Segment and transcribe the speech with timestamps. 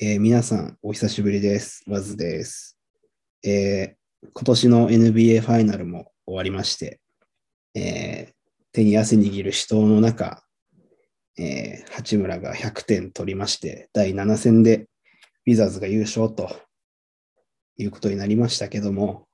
[0.00, 1.82] えー皆さん、お久しぶりです。
[1.88, 2.78] ワズです。
[3.44, 7.00] えー今年の NBA ファイナルも終わりまして、
[7.74, 8.32] えー
[8.70, 10.44] 手に汗握る死闘の中、
[11.36, 14.88] え八村が100点取りまして、第7戦で
[15.48, 16.48] ウィザーズが優勝と
[17.76, 19.26] いうことになりましたけども、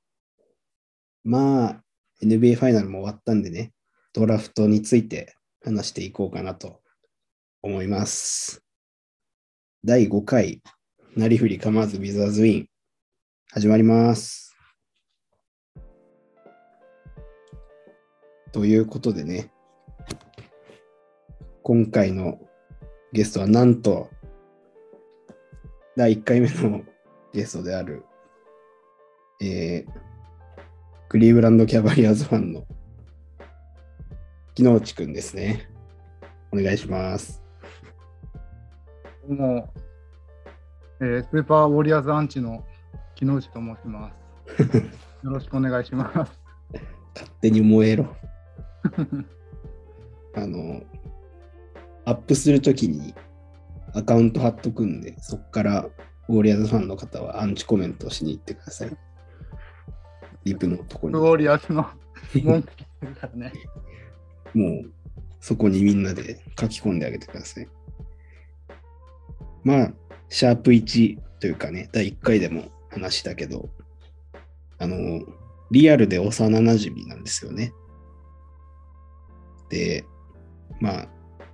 [1.24, 1.82] まあ、
[2.22, 3.74] NBA ファイナルも終わったんでね、
[4.14, 6.80] ドラフトについて話していこうかなと
[7.60, 8.63] 思います。
[9.86, 10.62] 第5回、
[11.14, 12.68] なりふり構わずウィザーズウィン、
[13.52, 14.56] 始まります。
[18.50, 19.52] ということでね、
[21.62, 22.40] 今回の
[23.12, 24.08] ゲストはなんと、
[25.98, 26.82] 第1回目の
[27.34, 28.06] ゲストである、
[29.42, 29.92] えー、
[31.10, 32.64] クリーブランドキャバリアーズファンの
[34.54, 35.68] 木之内くんですね。
[36.50, 37.43] お願いします。
[39.26, 39.72] どうも、
[41.00, 42.62] えースーパーウォリアーズアンチの
[43.14, 44.12] 木之内と申しま
[44.46, 44.62] す。
[45.24, 46.38] よろしくお願いします。
[47.14, 48.14] 勝手に燃えろ。
[50.36, 50.82] あの、
[52.04, 53.14] アップするときに
[53.94, 55.88] アカウント貼っとくんで、そこから
[56.28, 58.94] ウォリアーズファンの方はアンチコメントしに行ってください。
[60.44, 61.14] リプのとこに。
[61.14, 61.86] ウォリアーズの
[62.34, 63.52] 文句聞いてるからね。
[64.52, 64.92] もう
[65.40, 67.68] そこにみんなで書き込んであげてください。
[69.64, 69.92] まあ、
[70.28, 73.70] シャープ1というかね、第1回でも話したけど、
[74.78, 75.20] あの、
[75.70, 77.72] リアルで幼なじみなんですよね。
[79.70, 80.04] で、
[80.80, 81.08] まあ、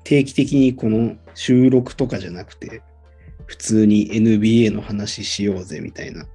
[0.04, 2.82] 定期的にこの収録とかじゃなくて、
[3.46, 6.26] 普通に NBA の話しようぜみたいな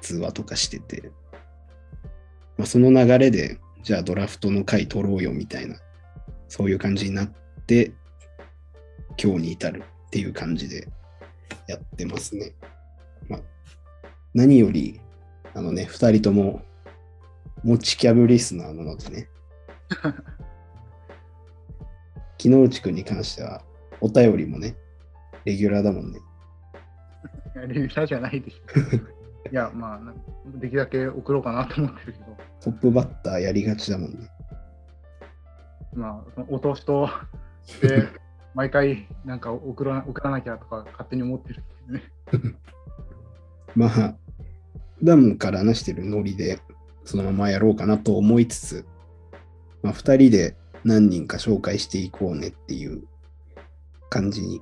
[0.00, 1.10] 通話とかしてて、
[2.56, 5.76] まあ、その流れで、じゃあドラフトの回取ろうよみたいな
[6.50, 7.32] そういう感じになっ
[7.66, 7.92] て、
[9.22, 10.88] 今日に至るっていう感じで
[11.66, 12.52] やってますね。
[13.28, 13.40] まあ、
[14.34, 15.00] 何より、
[15.54, 16.62] あのね、二人とも、
[17.62, 19.28] 持ちキャブリスナーなのでね。
[22.38, 23.62] 木之内くんに関しては、
[24.00, 24.74] お便りもね、
[25.44, 26.20] レギュラーだもんね。
[27.54, 29.50] いやレギュラーじゃないでしょ。
[29.50, 30.14] いや、まあ、な
[30.56, 34.28] できるだけ送ろうかなと思ってるけど、トップバッターやりがちだもんね。
[35.92, 37.08] まあ、そのお通しと
[37.64, 38.08] して、
[38.54, 42.54] 毎回なんか送ら送らなきゃとか勝手に思ってるんですね。
[43.76, 43.88] まあ、
[44.98, 46.60] 普段から話してるノリで、
[47.04, 48.86] そのままやろうかなと思いつつ、
[49.82, 53.04] まあ、二人で何人か紹介していこうねっていう
[54.08, 54.60] 感じに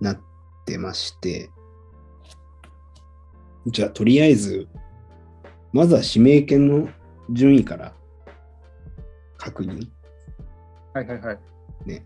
[0.00, 0.20] なっ
[0.66, 1.50] てまして、
[3.66, 4.68] じゃあ、とりあえず、
[5.72, 6.88] まずは指名権の
[7.30, 7.94] 順位から
[9.38, 9.88] 確認。
[10.92, 11.38] はいはいはい。
[11.86, 12.04] ね。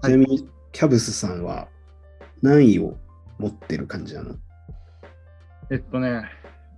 [0.00, 1.68] ちはいなみに、キャブスさんは
[2.42, 2.96] 何位を
[3.38, 4.34] 持ってる感じなの？
[5.70, 6.24] えっとね、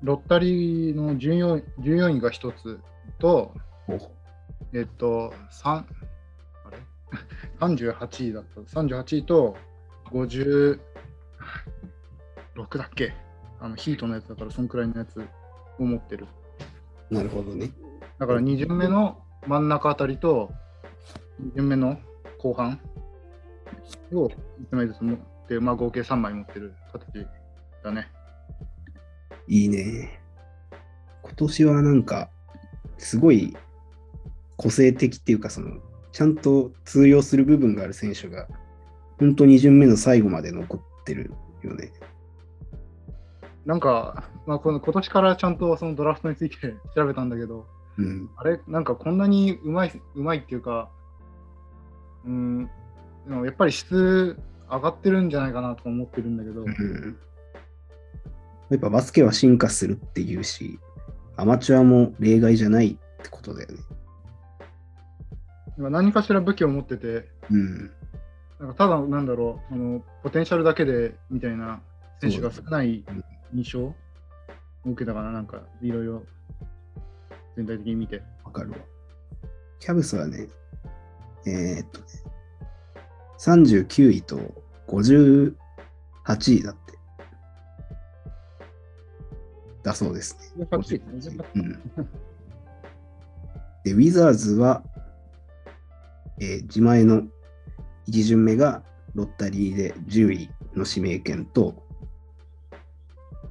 [0.03, 2.81] ロッタリーの14 14位が1つ
[3.19, 3.55] と、
[3.88, 3.99] お
[4.75, 5.84] えっと、3あ
[6.71, 6.78] れ？
[7.60, 8.60] 38位だった。
[8.60, 9.56] 38位と
[10.10, 10.78] 56
[12.78, 13.15] だっけ？
[13.60, 15.21] あのヒートのやつだから、そんくらいのやつ
[15.78, 16.27] を持ってる。
[17.10, 17.71] なるほどね。
[18.19, 20.50] だから2巡目の真ん中あたりと、
[21.41, 21.99] 2巡目の
[22.39, 22.81] 後半
[24.12, 24.28] を
[24.70, 27.26] 1枚ずつ持って、まあ、合計3枚持ってる形
[27.82, 28.09] だね。
[29.48, 30.20] いいね。
[31.22, 32.31] 今年はなんか、
[32.98, 33.56] すごい
[34.56, 35.78] 個性的っていうか、その、
[36.12, 38.47] ちゃんと通用する部分がある選手が、
[39.19, 41.32] 本当に巡目の最後まで残ってる
[41.62, 41.92] よね。
[43.65, 46.56] なんか、まあ、この今年からちゃんとそのドラフトについて
[46.94, 47.66] 調べたんだけど、
[47.98, 48.31] うん。
[48.37, 50.91] あれ、なんかこんなにうまい、うまいっていうか、
[52.25, 52.71] うん、
[53.28, 54.37] やっぱり質
[54.71, 57.19] 上がってるんじゃないかなとか思ってるんだけど、うん
[58.71, 60.78] やっぱバスケは進化するっていうし、
[61.37, 63.78] アマチュアも例外じゃないってことだよね。
[65.77, 67.91] 今何かしら武器を持ってて、うん。
[68.59, 71.83] なんかただ、なんだろうあの、ポテンシャルだけでみたいな
[72.22, 73.95] 選手が少ないうん印象を
[74.86, 76.22] 受けたかな、なんかいろいろ
[77.57, 78.22] 全体的に見て。
[78.42, 78.78] わかるわ。
[79.80, 80.48] キャブスはね、
[81.47, 82.07] えーっとね、
[83.42, 84.39] 39位と
[84.86, 85.54] 58
[86.54, 86.92] 位だって。
[89.83, 90.66] だそうですね。
[90.71, 91.72] 58位うん。
[93.83, 94.84] で、ウィザーズは、
[96.39, 97.22] えー自前の
[98.09, 98.84] 1巡目が
[99.15, 101.83] ロッタリーで10位の指名権と、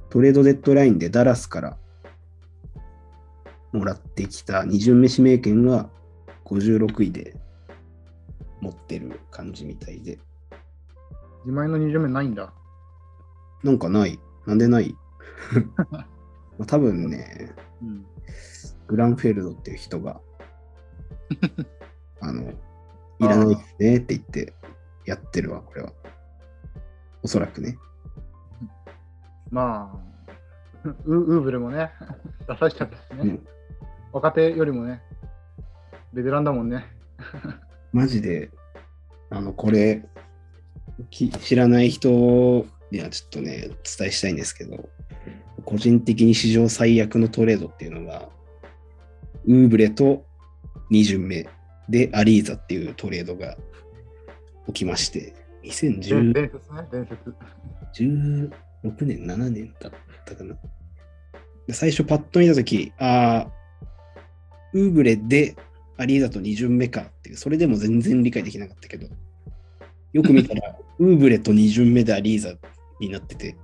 [0.08, 1.76] トレードデッドラインでダラスから
[3.72, 5.90] もらってきた2巡目指名権が
[6.46, 7.36] 56位で
[8.62, 10.18] 持ってる感じみたいで。
[11.44, 12.52] 自前の2巡目ないんだ。
[13.62, 14.18] なんかない。
[14.46, 14.96] なんでない？
[15.90, 16.04] ま
[16.60, 18.06] あ多分ね、うん。
[18.86, 20.20] グランフェルドっていう人が、
[22.20, 22.54] あの、い
[23.20, 24.54] らないですねって言って
[25.04, 25.92] やってるわ、これは。
[27.22, 27.76] おそらくね。
[29.50, 29.92] ま
[30.84, 31.90] あ、ウウーブルもね、
[32.46, 33.22] 出さしちゃったしね。
[33.22, 33.46] うん
[34.12, 35.00] 若手よりもね、
[36.12, 36.84] ベテランだもんね。
[37.92, 38.50] マジで、
[39.30, 40.04] あの、これ、
[41.10, 42.08] き知らない人
[42.90, 44.88] にはちょっとね、お伝えしたいんですけど、
[45.64, 48.28] 個人的に史上最悪のトレードっていうのが、
[49.46, 50.24] ウーブレと
[50.90, 51.48] 2巡目
[51.88, 53.56] でアリーザっていうトレードが
[54.66, 57.34] 起きまして、伝2016伝説ね、伝説。
[59.04, 59.92] 年、7年だっ
[60.24, 60.56] たかな。
[61.66, 63.52] で最初パッと見たとき、ああ、
[64.72, 65.54] ウーブレで
[65.98, 69.08] アリーザと2巡目かっていう、それでも全然理解できなかったけど、
[70.12, 72.54] よく見たら、 ウーブレと2巡目でアリーザ
[73.00, 73.56] になってて、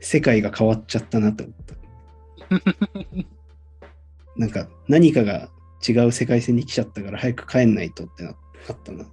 [0.00, 1.74] 世界が変わっちゃったなと思った。
[4.36, 5.48] なんか、何かが
[5.86, 8.36] 違う世界線に来ちゃったから早く帰んないとってなな
[8.74, 9.06] ったな。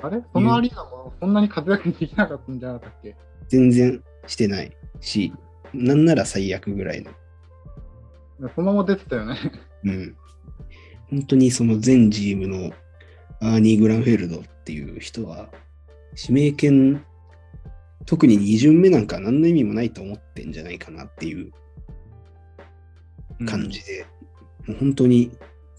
[0.00, 0.22] あれ？
[0.32, 3.16] そのアリーナもそんなに活躍できなかったんじゃなかったっけ？
[3.48, 5.32] 全然してないし、
[5.72, 7.10] なんなら最悪ぐらいの。
[8.54, 9.36] そのまま出てたよね。
[9.84, 10.16] うん。
[11.10, 12.72] 本当にその全 GM の
[13.40, 15.48] アーニー・グランフェルドっていう人は、
[16.20, 17.04] 指名権、
[18.04, 21.52] 特に2巡目なんか何の意味もないと思ってんじゃないかなっていう
[23.46, 24.06] 感じで、
[24.66, 25.30] もう本当に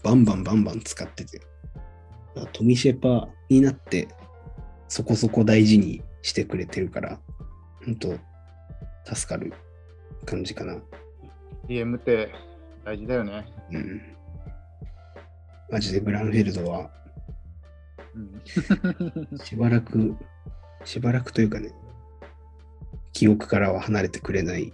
[0.02, 1.40] バンバンバンバン使ってて、
[2.52, 4.08] トミシェパになって
[4.88, 7.20] そこそこ大事にしてくれてるから、
[7.84, 8.18] 本当
[9.14, 9.52] 助かる
[10.24, 10.76] 感じかな。
[11.68, 12.32] DM って
[12.84, 13.46] 大事だよね。
[13.72, 14.02] うん。
[15.70, 16.90] マジでグランフェルドは
[18.14, 18.18] う
[19.34, 20.16] ん、しばらく、
[20.84, 21.70] しばらくというかね、
[23.12, 24.72] 記憶からは離れてくれない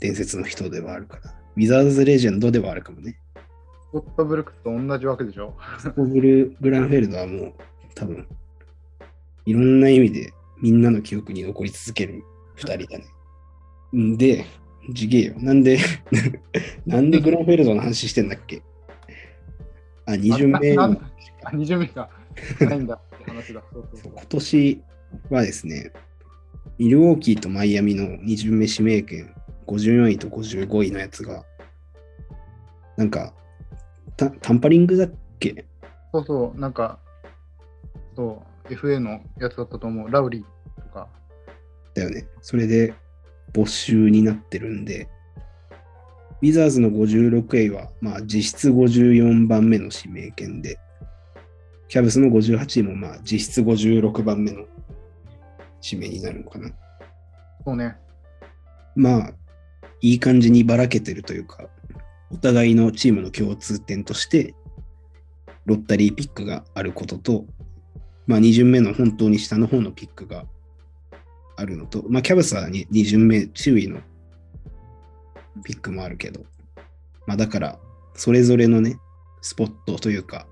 [0.00, 3.16] 伝説の人ではあるから、ウィザーズ・レジェンドではあるかもね。
[3.90, 5.54] スコット・ブルックスと同じわけでしょ？
[5.78, 7.52] スコブル・グランフェルドはもう
[7.94, 8.26] 多分、
[9.46, 12.24] いろんな意味でみんなの記憶に残り続ける
[12.56, 13.04] 二人だね。
[13.96, 14.44] んで、
[14.88, 15.40] 次元よ。
[15.40, 15.78] なんで、
[16.84, 18.62] なんでグランフェルドの話してんだっけ？
[20.08, 22.08] あ、二巡目のあ2巡目か。
[22.60, 23.62] ないんだって話だ。
[23.72, 24.82] そうそうそう今年
[25.30, 25.92] はですね、
[26.78, 29.34] ミルウォーキーとマイアミの2巡目指名権
[29.66, 31.44] 54位と55位のやつが、
[32.96, 33.34] なんか、
[34.16, 35.66] タタンパリングだっけ？
[36.12, 36.98] そうそう、なんか、
[38.16, 40.10] そう、FA のやつだったと思う。
[40.10, 41.06] ラウリーとか。
[41.94, 42.26] だよね。
[42.40, 42.94] それで
[43.52, 45.08] 没収になってるんで、
[46.40, 50.78] ウィザーズの56位は、まあ実質54番目の指名権で、
[51.88, 54.64] キャブスの58位もまあ実質56番目の
[55.82, 56.70] 指名になるのかな。
[57.64, 57.96] そうね。
[58.94, 59.32] まあ、
[60.00, 61.68] いい感じにばらけてるというか、
[62.30, 64.54] お互いのチームの共通点として、
[65.66, 67.44] ロッタリーピックがあることと、
[68.26, 70.44] まあ、2巡目の本当に下の方のピックが
[71.56, 74.00] あるのと、まあ、キャブスは 2, 2巡目注意の
[75.62, 76.40] ピックもあるけど、
[77.26, 77.78] まあ、だから、
[78.14, 78.98] それぞれのね、
[79.42, 80.46] スポットというか、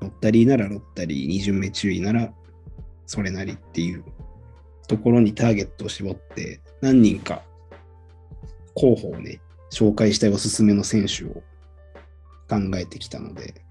[0.00, 2.32] ロッタリーならロッタリー、2巡目注意なら
[3.06, 4.04] それなりっていう
[4.88, 7.42] ところにターゲットを絞って、何人か
[8.74, 9.40] 候補をね、
[9.70, 11.42] 紹介したいおすすめの選手を
[12.48, 13.62] 考えてきたので、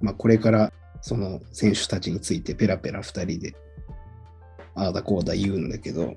[0.00, 0.72] まあ、これから
[1.02, 3.54] その選手たちについてペラペラ2人で、
[4.74, 6.14] ああだこうだ言うんだけど、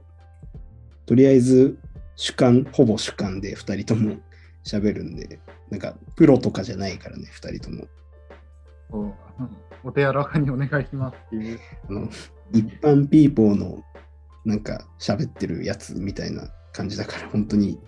[1.06, 1.78] とりあえず
[2.16, 4.18] 主観、ほぼ主観で2人とも
[4.64, 5.40] 喋るんで、
[5.70, 7.88] なんかプロとかじゃないからね、2人とも。
[8.92, 9.14] そううん
[9.86, 11.60] お手柔らかにお願いしますっていう。
[11.90, 12.10] あの
[12.54, 13.84] 一般ピーポーの
[14.46, 17.80] なんか喋ってるやつみたいな感じだから、本当に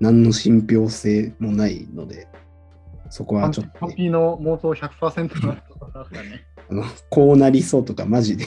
[0.00, 2.28] 何の信憑性もないので、
[3.10, 6.46] そこはちょっと、ね、ピーの妄想100%のところだからね。
[6.68, 8.44] あのこうなりそうとかマジで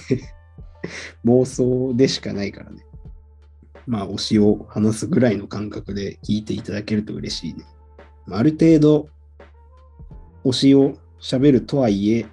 [1.26, 2.84] 妄想でしかないからね。
[3.90, 7.66] まあ推しを話すぐらいの感覚で聞いていただけると嬉しいね。
[8.28, 9.10] まある程度
[10.46, 12.28] 推しを喋るとはいえ、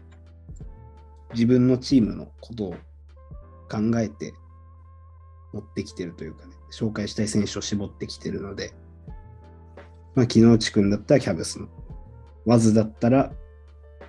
[1.32, 2.75] 自分のチームのことを
[3.70, 4.34] 考えて
[5.54, 8.75] 持ってきてるというかね、紹介したい選手を絞ってきてるので、
[10.14, 11.68] まあ、木之内くんだったらキャブスの、
[12.44, 13.32] ワズだったら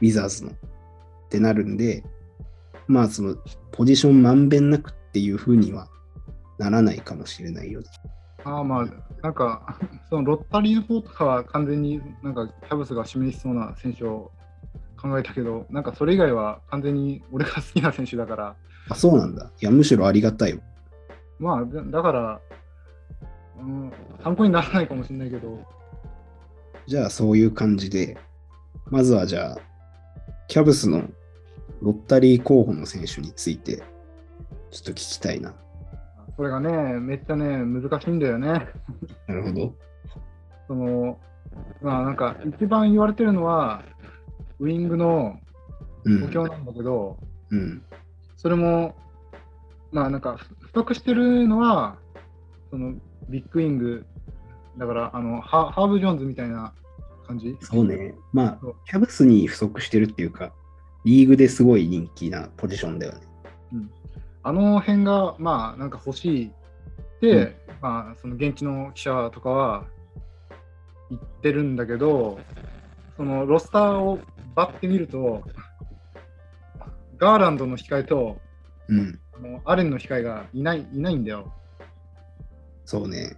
[0.01, 0.56] ウィザーズのっ
[1.30, 2.04] てなるんで、
[2.88, 3.38] まあその
[3.72, 5.88] ポジションまんべんなくっていう風には
[6.58, 7.82] ならないかもしれないよ。
[8.44, 8.88] ああまあ、
[9.22, 9.78] なんか、
[10.10, 14.32] そのロッタリーの方とかは完全になんかキャブスが指名しそうな選手を
[15.02, 18.56] 考えたけど、なんかそれ以外は完全に俺が好きな選手だから、
[18.90, 19.52] あ、そうなんだ。
[19.60, 20.60] いや、むしろありがたいよ。
[21.40, 22.42] まあ、だだから、
[23.60, 23.92] うん、
[24.24, 25.60] 参考にならないかもしれないけど、
[26.88, 28.18] じゃあ、そういう感じで、
[28.90, 29.58] まずはじゃあ、
[30.48, 31.04] キャブスの
[31.82, 33.84] ロッタリー候補の選手について、
[34.72, 35.54] ちょっと聞きたいな。
[36.38, 38.67] これがね、めっちゃね、難しいんだよね。
[39.27, 39.74] なるほど。
[40.67, 41.20] その、
[41.82, 43.84] まあなんか、一番言われてるのは、
[44.60, 45.39] ウイングの
[46.03, 46.22] うん。
[46.22, 47.17] 補強なんだけど、
[47.50, 47.82] うん。
[48.38, 48.96] それも、
[49.91, 51.98] まあなんか、不足してるのは、
[52.70, 52.94] その
[53.29, 54.06] ビッグウィング、
[54.77, 56.74] だからあのハ、ハーブ・ジョーンズみたいな
[57.25, 58.13] 感じそうね。
[58.32, 60.53] まあキャブスに不足してるっていうか、
[61.03, 63.20] リーグですごい人気なポジションだよね。
[64.48, 66.51] あの辺が、まあなんか欲しいっ
[67.20, 69.86] て、まあその現地の記者とかは
[71.10, 72.39] 言ってるんだけど、
[73.18, 74.20] そのロスターを
[74.56, 75.44] バッて見ると、
[77.18, 78.39] ガーランドの控えと
[78.88, 79.20] うん。
[79.34, 81.54] あのアレンの控えがいないいないんだよ。
[82.86, 83.36] そうね。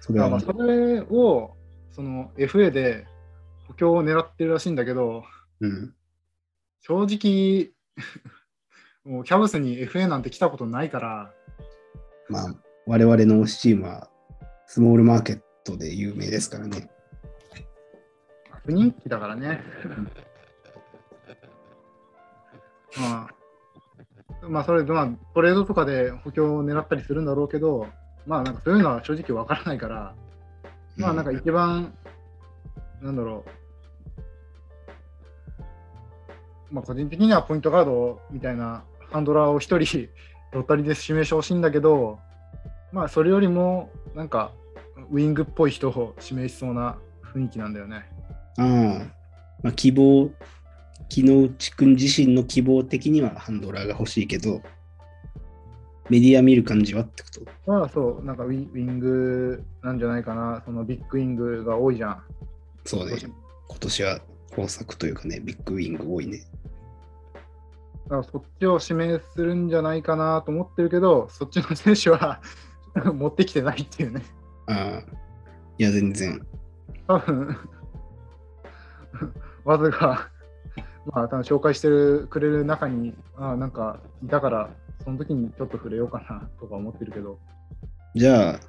[0.00, 1.54] それまあ、それを
[1.90, 3.06] その FA で
[3.66, 5.22] 補強を狙ってるらしいんだけど、
[5.60, 5.94] うん。
[6.80, 7.72] 正直、
[9.08, 11.32] もうキャブスに FA なんて来たことないから、
[12.28, 12.54] まあ、
[12.86, 14.10] 我々の推しチームは、
[14.66, 16.90] スモールマーケットで有名ですからね。
[18.66, 19.62] 不人気だからね。
[23.00, 23.30] ま
[24.42, 27.86] あ、まあ、それで、まあ、トレードとかで補強を狙ったりするんだろうけど、
[28.26, 30.14] まあ、なんかそういうのは正直わからないから、
[30.98, 31.94] まあ、なんか一番、
[33.00, 33.46] なんだろ
[36.70, 40.08] う、まあ、個人的にはポイントガードみたいなハンドラーを一人、
[40.52, 42.18] ロッタリで指名してほしいんだけど、
[42.92, 44.52] まあ、それよりも、なんか、
[45.10, 48.04] ウイングっぽい人を指名しそうな雰囲気なんだよね。
[48.58, 48.64] ああ、
[49.62, 50.30] まあ、希望、
[51.08, 54.62] 木之内くん自身の希望的にはハンドラーが欲しいけど、
[56.10, 57.70] メディア見る感じはってこと？
[57.70, 62.22] まあそう、なんかウィウィングなんじゃないかな、そのビッグウィングが多いじゃん。
[62.84, 63.16] そうね。
[63.68, 66.40] 今年は豊作というかね、ビッグウィング多いね。
[68.08, 72.40] だからそっちを指名するんじゃないかなと思ってるけど、そっちの選手は
[73.14, 74.22] 持ってきてないっていうね。
[74.66, 75.16] ああ、
[75.78, 76.46] いや、全然。
[77.06, 77.56] 多分
[79.64, 80.30] わずか、
[81.12, 84.70] まあ、多分紹介してるくれる中に、あなんかいたから、
[85.04, 87.38] その時にちょっと触れようかなとか思ってるけど、
[88.14, 88.60] じゃあ、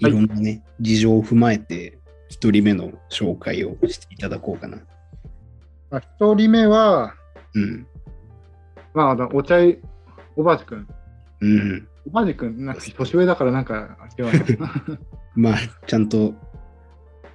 [0.00, 1.98] いろんなね、事情を踏まえて、
[2.28, 4.78] 一人目の紹介をしていただこうかな。
[5.90, 7.14] まあ、1人目は、
[7.54, 7.86] うん。
[8.94, 9.78] まああの、お茶い
[10.36, 10.88] おばあじくん。
[11.40, 11.88] うん。
[12.06, 13.96] おばあじくん、なんか年上だからなんか、
[15.34, 15.54] まあ、
[15.86, 16.34] ちゃんと、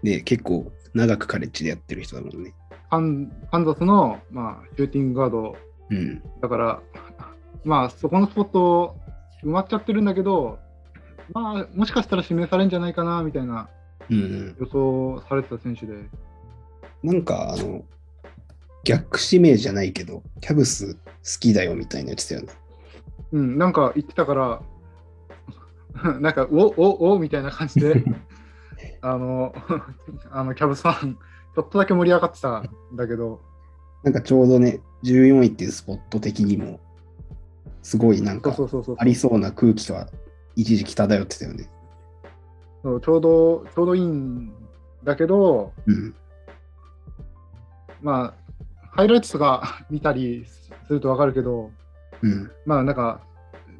[0.02, 2.54] ね、結構長くカレッジでやってる人だもんね。
[2.90, 5.56] カンカンザスの、まあ、シューティングガード
[5.90, 6.22] うん。
[6.42, 6.82] だから、
[7.64, 8.98] まあ、そこのスポット
[9.44, 10.60] 埋まっちゃってるんだけど、
[11.34, 13.70] まあ、もしかしたら指名されるんじゃないかなみたいな
[14.10, 14.56] うん。
[14.60, 15.94] 予想されてた選手で、
[17.04, 17.84] なんか、あの、
[18.84, 21.00] 逆指名じゃないけど、キャブス好
[21.40, 22.54] きだよみたいなやつだよね。
[23.32, 24.62] うん、なんか言ってたから、
[26.20, 28.04] なんか、おおおみたいな感じで、
[29.02, 29.54] あの、
[30.32, 33.42] あのキャブスファン、ちょっとだけ盛り上がってたんだけど、
[34.04, 36.80] なんかちょうどね、14位っていうスポット的にも、
[37.82, 38.56] すごいなんか
[38.98, 40.10] ありそうな空気が
[40.56, 41.70] 一時期漂ってたよね。
[42.82, 44.54] そうちょうど、ちょうどいいん
[45.04, 46.16] だけど、うん。
[48.02, 48.49] まあ、
[48.92, 50.46] ハイライトとか 見たり
[50.88, 51.72] するとわかるけど、
[52.22, 52.52] うん。
[52.66, 53.22] まあなんか、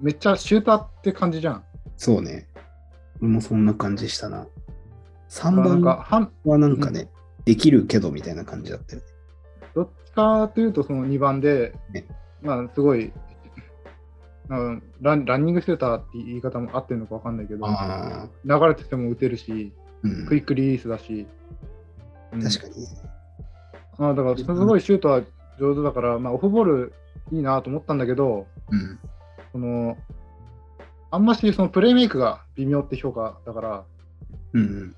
[0.02, 1.64] めっちゃシューターって感じじゃん。
[1.98, 2.48] そうね。
[3.22, 4.48] 俺もそんな感じしたな。
[5.30, 7.10] 3なんか番半はなんかね、
[7.46, 9.08] できるけどみたいな感じだったよね。
[9.76, 12.06] どっちかというと、その2番で、ね
[12.42, 13.12] まあすごい、
[14.48, 17.68] なんかランランニングシューターって言い方も合ってるのかわかんないけど、
[18.46, 19.74] 流れてても打てるし、
[20.04, 20.26] うん。
[20.26, 21.28] クイックリリースだし、
[22.32, 22.88] うん確かにね。
[24.00, 25.22] まあ、だからすごいシュートは
[25.60, 26.94] 上手だから、まあ、オフボール
[27.32, 29.00] いいなと思ったんだけど、うん。
[29.52, 29.98] その
[31.12, 33.84] あんましそのプレーメイクが微妙って評価だから、
[34.54, 34.96] うん。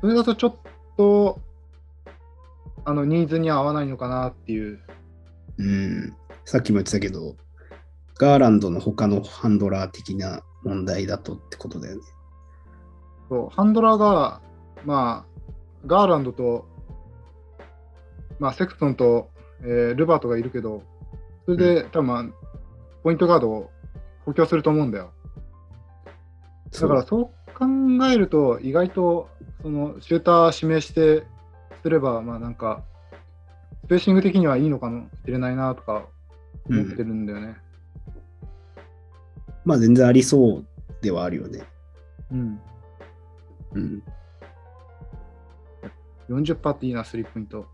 [0.00, 0.56] それだとちょっ
[0.96, 1.40] と
[2.84, 4.80] あのニーズに合わないのかなっていう。
[5.58, 6.14] うん。
[6.44, 7.36] さっきも言ってたけど、
[8.18, 12.02] ガーランドの他のハンドラー的な問題だとってことだよね。
[13.28, 14.40] そうハンドラーが、
[14.84, 15.52] まあ、
[15.86, 16.66] ガーランドと、
[18.40, 19.30] まあ、セクトンと、
[19.60, 20.82] えールバートがいるけど、
[21.44, 22.24] それで、多分まあ
[23.02, 23.70] ポイントガードを
[24.24, 25.12] 補強すると思うんだよ。
[26.72, 27.66] だからそう考
[28.06, 29.28] えると、意外と
[29.62, 31.24] そのシューター指名して
[31.82, 32.82] すれば、まあなんか、
[33.88, 36.06] ペーシング的にはいいのかもしれないなとか
[36.68, 37.56] 思ってるんだよね。
[39.66, 40.66] まあ全然ありそう
[41.02, 41.64] ではあるよね。
[42.32, 42.60] うん。
[43.74, 44.02] うん。
[46.30, 47.66] 40%っていいな、スリーポイント。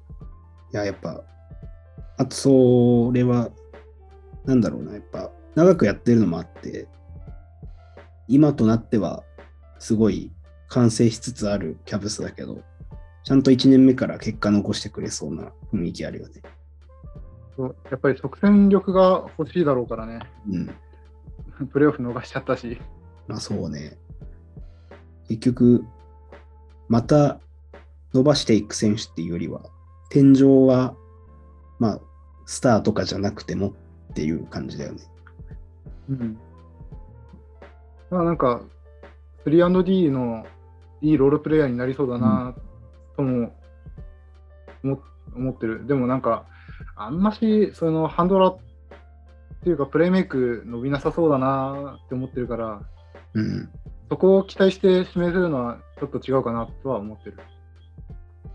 [0.76, 1.24] いや、やっぱ、
[2.18, 3.50] あと、それは、
[4.44, 6.86] なんだろうな、やっぱ、長くやってるのもあって、
[8.28, 9.24] 今となっては、
[9.78, 10.30] すごい
[10.68, 12.62] 完成しつつあるキャブスだけど、
[13.24, 16.42] ちゃんと1年目から結果残してくれそうな雰囲気あるよね。
[17.56, 20.18] そうやっぱり即戦力が欲しいだろうからね。
[20.50, 20.58] う
[21.64, 21.68] ん。
[21.68, 22.78] プレーオフ逃しちゃったし。
[23.28, 23.96] まあそうね。
[25.28, 25.86] 結局、
[26.90, 27.40] また
[28.12, 29.62] 伸ばしていく選手っていうよりは、
[30.10, 30.94] 天井は、
[31.78, 32.00] まあ、
[32.46, 33.74] スターとかじゃなくても
[34.12, 35.02] っていう感じだよね。
[36.08, 36.38] うん。
[38.10, 38.62] まあなんか、
[39.44, 40.46] 3&D の
[41.00, 42.54] いいロールプレイヤーになりそうだな
[43.16, 43.52] とも
[44.82, 45.00] 思
[45.34, 45.86] 思ってる。
[45.86, 46.46] でもなんか、
[46.96, 48.58] あんましそのハンドラーっ
[49.62, 52.82] ていうかプレイメイク伸びなさそうだなって思ってるから、
[53.34, 53.68] うん。
[54.08, 57.38] そこを期待して指名するのはちょっと違うかなとは思ってる。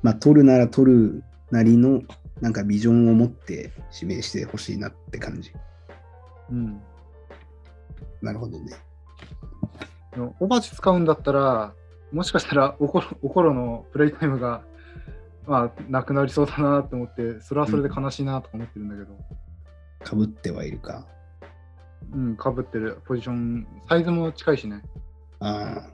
[0.01, 2.01] まあ、取るなら取るなりの、
[2.39, 5.51] なんかビジョンを持って指名してほしいなって感じ。
[6.49, 6.81] うん。
[8.21, 8.73] なるほどね。
[10.39, 11.73] オバチ使うんだったら、
[12.11, 14.63] もしかしたらおころおころのプレイタイムが、
[15.47, 19.17] まあ、なくなりそうだなって思って、それはそれで悲しいなとか思ってるんだけど、
[20.03, 21.05] かぶってはいるか。
[22.13, 24.81] うん、かぶってるポジション、サイズも近いしね。
[25.39, 25.89] ああ。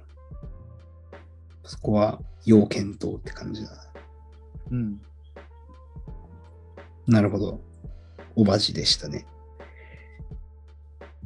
[1.63, 3.77] そこは要検討って感じだな。
[4.71, 5.01] うん。
[7.07, 7.61] なるほど。
[8.35, 9.25] おばじでしたね。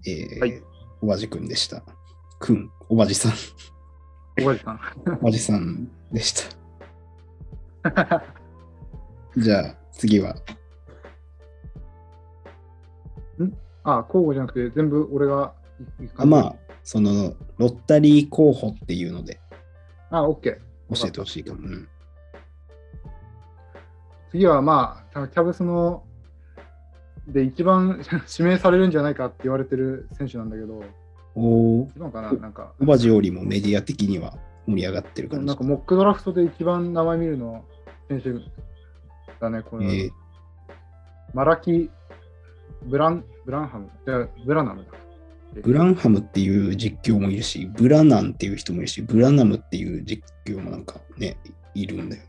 [0.08, 0.62] えーはい
[1.04, 1.84] おばじくんでした。
[2.40, 3.32] くん、おばじさん、
[4.40, 4.80] 小林さん。
[5.20, 6.34] おばじさんでし
[7.84, 8.04] た。
[9.36, 10.36] じゃあ次は、
[13.84, 15.56] あ、交互じゃなくて、全部俺が
[16.18, 19.40] あまあ、そのロッタリー候補っていうので
[20.12, 21.02] あ、オッケー。
[21.02, 21.62] 教えてほしいかも。
[21.62, 21.88] うん
[24.32, 26.04] 次はまあ、キャブスの
[27.28, 28.02] で一番
[28.38, 30.84] 指名されるんじゃないかって言われてる選手なんだけど、
[31.36, 32.32] おー一番かな？
[32.34, 35.64] なんか、おばじよりもメディア的には盛り上がってる感じなんか。
[35.64, 37.64] モックドラフトで一番名前見るの
[38.08, 38.34] 選手
[39.40, 40.12] だね、この、えー
[41.34, 41.90] マラキ・
[42.84, 44.92] ブラン、ブランハム、じゃあブラナムだ。
[45.62, 51.38] ブランハムっていう実況もいるし、ブラナンっていう人もいるし、ブラナムっていう実況もなんかね、
[51.74, 52.28] いるんだよね。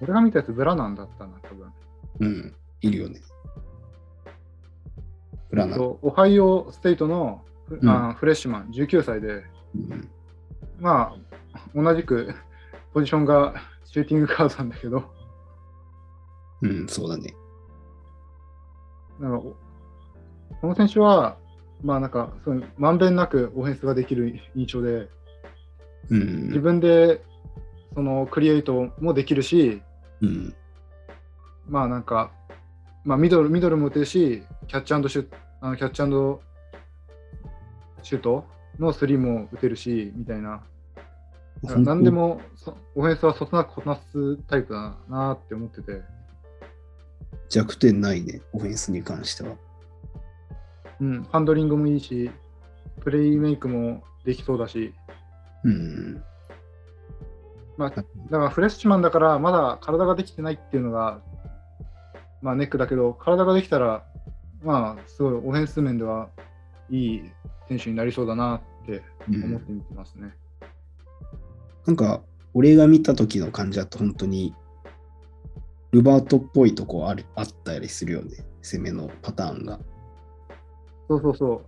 [0.00, 1.72] 俺が見たやつブラナンだったな、多分。
[2.20, 3.20] うん、いるよね。
[5.50, 5.76] ブラナム。
[5.76, 10.10] とオハイオステイトのフ,、うんあフレッシュマン、19歳で、うん
[10.78, 11.14] ま
[11.54, 12.34] あ、同じく
[12.92, 13.54] ポジションが
[13.84, 15.04] シューティングガードなんだけど、
[16.62, 17.34] うん、そうだね。
[19.20, 19.56] なんかお
[20.60, 21.36] この選手は、
[21.82, 25.08] まあなんか、そのまんべんなくオフェンスができる印象で、
[26.10, 26.46] うん。
[26.48, 27.22] 自分で
[27.94, 29.82] そのクリエイトもできるし、
[30.20, 30.54] うん。
[31.68, 32.30] まあなんか、
[33.04, 35.28] まあミドルミドルも打てるし、キャッチアンドシュ
[35.60, 36.42] あのキャッチアンド
[38.02, 38.44] シュート
[38.78, 40.62] のスリーも打てるし、みたいな。
[41.62, 46.02] 何でもそオフェンスはそつなくこなすタイプだなって思ってて、
[47.48, 49.56] 弱点ないね、オフェンスに関しては。
[51.00, 52.30] うん、ハンドリングもいいし、
[53.00, 54.92] プレイメイクもできそうだし、
[55.64, 56.22] うん。
[57.76, 61.20] まあ、だからフレッシュマンだからまだ体ができてないっていうのが、
[62.42, 64.04] まあネックだけど、体ができたら、
[64.62, 66.28] まあすごいオフェンス面では
[66.90, 67.22] いい
[67.68, 70.34] 選手になりそうだなってうん思って見てますね。
[71.86, 72.22] なんか、
[72.54, 74.54] 俺が見た時の感じだと本当に、
[75.90, 79.80] ルバートっぽいとこあるあったりするよね、攻めのパターンが。
[81.08, 81.62] そうそうそ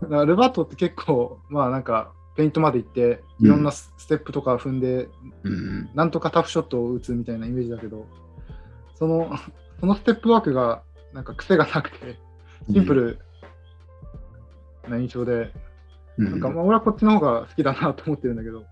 [0.00, 0.26] う。
[0.26, 5.08] ルバートって結構、まあなんか、ペイントまで行って、うんいろんなスステップとか踏んで、
[5.42, 5.90] うん。
[5.94, 8.06] なんとかタフショットを打つみたいなイメージだけど、
[8.94, 9.30] その
[9.80, 12.18] そのステップワークがなんか癖がなくて、
[12.70, 13.18] シンプル
[14.88, 15.52] な印象で、
[16.18, 16.30] うん。
[16.32, 18.64] なんかまあ俺はこっちの方が好きだなと思ってるんだけど、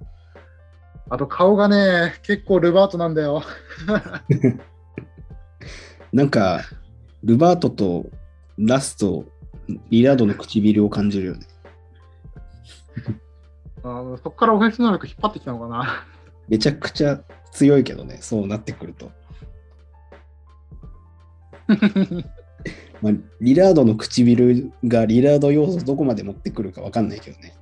[1.10, 3.42] あと顔がね、結構ルバートなんだよ。
[6.12, 6.60] なんか、
[7.24, 8.10] ルバートと
[8.58, 9.24] ラスト、
[9.90, 11.46] リラードの唇を感じるよね。
[13.84, 16.06] あのそこからオフェンス能力引っ張ってきたのかな。
[16.48, 17.20] めちゃくちゃ
[17.52, 19.10] 強いけどね、そうなってくると。
[23.00, 27.54] まあ、リラードの唇がリラード要素どこまで持ってくるかわかんないけどね。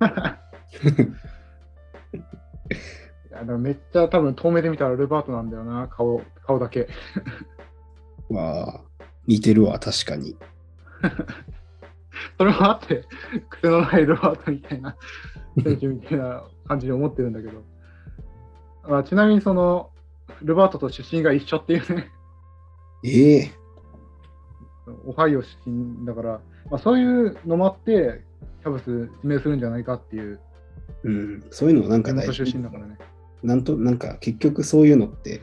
[3.30, 6.88] いやでもめっちゃ多分遠目で見たらルバートなんだよな、顔顔だけ。
[8.30, 8.80] わあ、
[9.26, 10.36] 似てるわ、確かに。
[12.38, 13.04] それもあって、
[13.50, 14.96] 癖のないルバートみたいな
[15.62, 17.62] 選手みたいな感じに思ってるんだけど。
[18.88, 19.90] まあ、ちなみにその、
[20.42, 22.10] ルバートと出身が一緒っていうね、
[23.04, 23.52] ええ
[25.04, 26.40] オハイオ出身だから、
[26.70, 28.22] まあ、そういうのもあって、
[28.62, 30.40] キャブス指名するんじゃないかっていう、
[31.04, 32.96] うん、そういうのなんか大事出身だからね。
[33.42, 35.42] なんと、なんか結局そういうのって、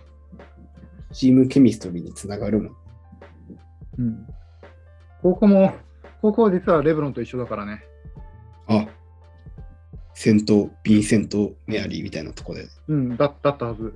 [1.11, 2.75] チームケミストリーにつながるもん。
[3.99, 4.27] うん。
[5.21, 5.73] 高校も、
[6.21, 7.83] 高校は実はレブロンと一緒だからね。
[10.13, 12.67] あ、セント・ヴィンセント・メアリーみたいなとこで。
[12.87, 13.93] うん、だだったはず。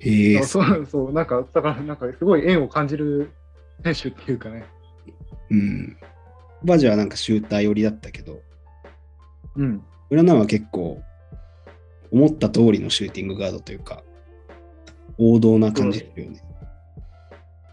[0.00, 3.30] へえあそう、そう、なんか、だから、なんか、すごい縁を感じる
[3.82, 4.64] 選手っていうかね。
[5.50, 5.96] うん。
[6.64, 8.40] バジはなんかシューター寄りだったけど、
[9.56, 9.82] うん。
[10.10, 11.02] 浦ナは結構、
[12.10, 14.02] 思った通りのシューティングガードというか、
[15.18, 16.40] 王道な感じよね。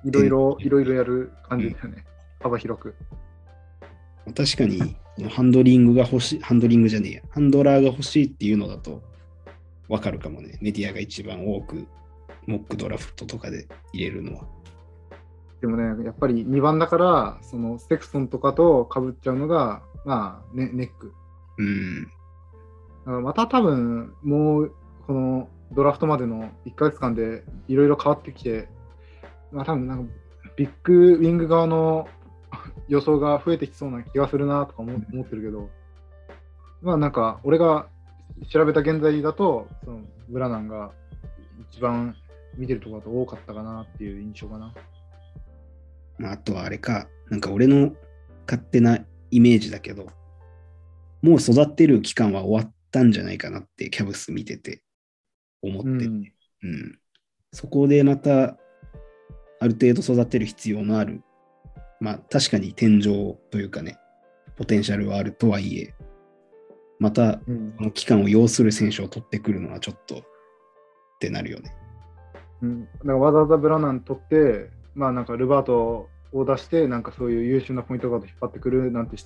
[0.03, 2.03] いろいろ、いろいろやる感じだよね。
[2.41, 2.95] 幅広く。
[4.35, 4.95] 確かに、
[5.29, 9.01] ハンドリングが欲しい、ハンドリングじゃねえや、ハンドラーが欲しいっていうのだと、
[9.87, 10.57] わかるかもね。
[10.61, 11.87] メディアが一番多く、
[12.47, 14.45] モックドラフトとかで入れるのは。
[15.61, 21.13] でもね、やっぱり2番だから、そのセクソンとかと被っちゃうのが、まあ、ね、ネック。
[21.57, 22.03] うん。
[22.03, 22.09] だ
[23.05, 24.75] からまた多分、もう、
[25.07, 28.67] このドラフトまでの1ヶ月間でいろいろ変わってきて、
[29.51, 30.11] まあ多分なんか、
[30.55, 32.07] ビッグウィング側の
[32.87, 35.69] 予想が増えてきそうな気がするなとか思思ってるけど、
[36.81, 37.87] まあなんか、俺が
[38.49, 40.91] 調べた現在だと、そのブラナンが
[41.71, 42.15] 一番
[42.57, 44.73] 見てるところだと多かったかなっていう印象かな。
[46.17, 47.93] まあ、あとはあれか、なんか俺の
[48.47, 48.99] 勝手な
[49.31, 50.07] イメージだけど、
[51.21, 54.83] もう育ってる期間は終わったんじゃないかなってキャブス見てて
[55.61, 56.99] 思ってて、ううんん。
[57.51, 58.57] そこでまた
[59.59, 61.21] ある程度育てる必要のある、
[61.99, 63.97] まあ確かに天井というかね、
[64.57, 65.93] ポテンシャルはあるとはいえ、
[66.99, 70.23] またうんこの期間を要する選手を取ってくるのはちょっとっ
[71.19, 71.75] てなるよね。
[72.61, 79.25] うん、だからわざわざブラナン取って、まあなんかルバートを出して、なんかそういう優秀なポイントガード引っ張ってくるなんてし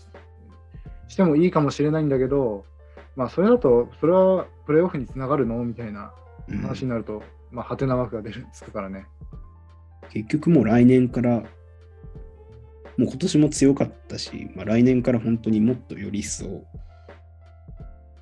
[1.07, 2.65] してもいいかもしれないんだけど、
[3.15, 6.13] まあそれだと、それはプレーオフにつながるのみたいな
[6.47, 9.05] うん話になると、まあハテナマークが出るつくからね。
[10.09, 11.43] 結局もう来年から、
[12.99, 16.65] もう今年も強かったし、まあ、来年から本当にもっとより一層、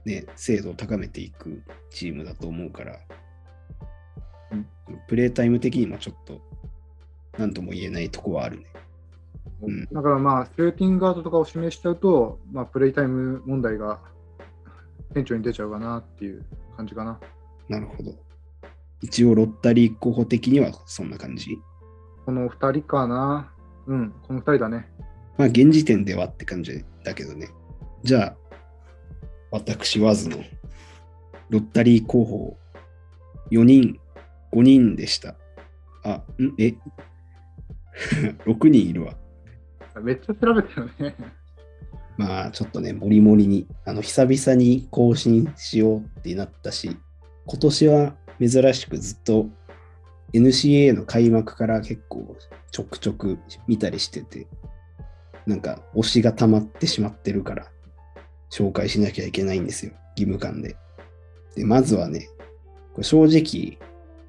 [0.05, 2.99] ね、精度を高めていくチームだと思うから、
[4.51, 4.67] うん
[5.07, 6.41] プレータイム的にもちょっと、
[7.39, 8.65] なんとも言えないとこはあるね。
[9.63, 13.99] うんだからまあ、シューティングガードとかを指名しちゃうと、まあプレイタイム問題が
[15.15, 17.19] 店長に出ちゃうかなっていう感じかな。
[17.67, 18.13] なるほど。
[19.01, 21.57] 一応、ロッタリー候補的にはそんな感じ？
[22.27, 23.51] この2人かな。
[23.87, 24.87] うん、この2人だね。
[25.37, 27.49] まあ、現時点ではって感じだけどね。
[28.03, 28.37] じゃあ、
[29.51, 30.37] 私、ワズの
[31.49, 32.57] ロッタリー候補
[33.51, 33.99] 4人、
[34.51, 35.35] 5人でした。
[36.03, 36.53] あ、ん？
[36.59, 36.75] え
[38.45, 39.13] ?6 人いるわ。
[40.01, 41.15] めっちゃ調べたよね。
[42.17, 46.97] まあ、ちょっとね、もりもりに、あの、久々に更新しようってなったし、
[47.45, 49.47] 今年は珍しくずっと
[50.33, 52.35] NCAA の開幕から結構
[52.71, 54.47] ちょくちょく見たりしてて、
[55.45, 57.67] なんか推しが溜まってしまってるから、
[58.51, 60.75] 紹介しなきゃいけないんですよ、義務感で。
[61.55, 62.29] で、まずはね、
[62.93, 63.77] これ正直、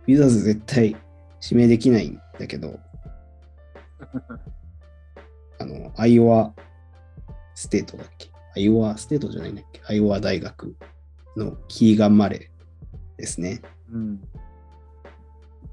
[0.06, 0.96] ウィザーズ絶対
[1.42, 2.78] 指名できないんだけど、
[5.58, 6.54] あの、アイオワ
[7.54, 8.30] ステートだっけ？
[8.56, 9.80] アイオワステートじゃないんだっけ？
[9.86, 10.76] アイオワ大学
[11.36, 13.60] のキーガン・マレーですね。
[13.92, 14.20] うん。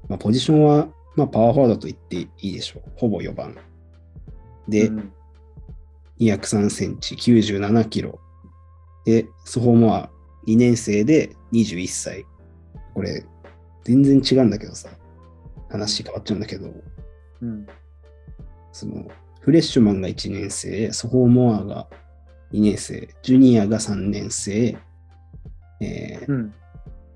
[0.08, 2.90] まあ、ポジションは、まあ、パワーフォワードと言っていいでしょう。
[2.96, 3.56] ほぼ4番。
[4.68, 5.12] で、うん
[6.20, 8.18] 203センチ、97キロ。
[9.04, 10.10] で、ソフォーモア
[10.46, 12.24] 2年生で21歳。
[12.94, 13.24] これ、
[13.84, 14.88] 全然違うんだけどさ、
[15.68, 16.72] 話変わっちゃうんだけど、
[17.42, 17.66] うん。
[18.72, 19.06] その、
[19.40, 21.86] フレッシュマンが1年生、ソフォーモアが
[22.52, 24.76] 2年生、ジュニアが3年生、
[25.80, 26.54] えーうん。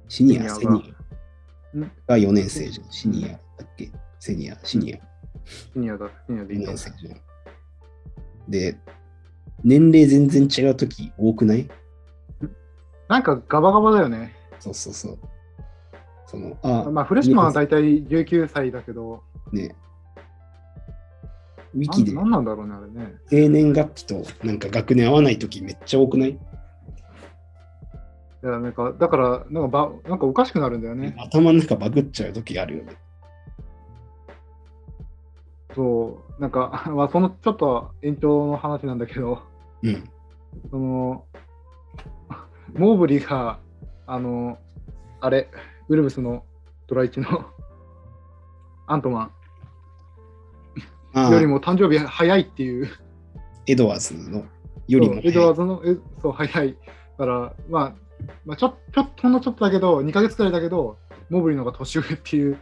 [0.09, 1.00] シニア、セシニア
[1.75, 2.91] がニうんアが4年生じゃん。
[2.91, 3.91] シニアだっけ？
[4.19, 4.99] セニア、シニア。
[5.73, 7.21] シニアだ、シニアでい4い年生じゃん。
[8.51, 8.77] で、
[9.63, 11.69] 年齢全然違うとき多くない？
[13.09, 14.35] なんかガバガバだよね。
[14.59, 15.19] そうそうそう。
[16.27, 19.75] その、あ、まあ、フレッシュマンは大体19歳だけど、ね、
[21.75, 23.15] ウィキでなんなんなんだろうね、あれね。
[23.31, 26.39] 生年月日となんか学年合わないときめっちゃ多くない？
[28.43, 31.15] いや、なんか、だから、なんかば、なんかおかしくなるんだよね。
[31.19, 32.97] 頭の中バグっちゃうときあるよね。
[35.75, 39.43] そう、なんか、 まあ、そのちょっと延長の話なんだけど、
[39.83, 40.05] うん。
[40.71, 41.25] その、
[42.75, 43.59] モーブリーが、
[44.07, 44.59] あの、
[45.21, 45.49] あれ、
[45.89, 46.45] ウルブスの
[46.87, 47.45] ドラ1の
[48.87, 49.31] アントマ
[51.15, 52.89] ンよりも誕生日早いっていう、
[53.67, 54.45] エドワーズの
[54.89, 56.77] よりもエドワーズの、えそう、早い。
[57.19, 58.10] だから、まあ、
[58.45, 62.59] まあ、ちょちょっとほんのちょっとだけど、2ヶ月くらいだけど、モーブリーの方が年上っていう、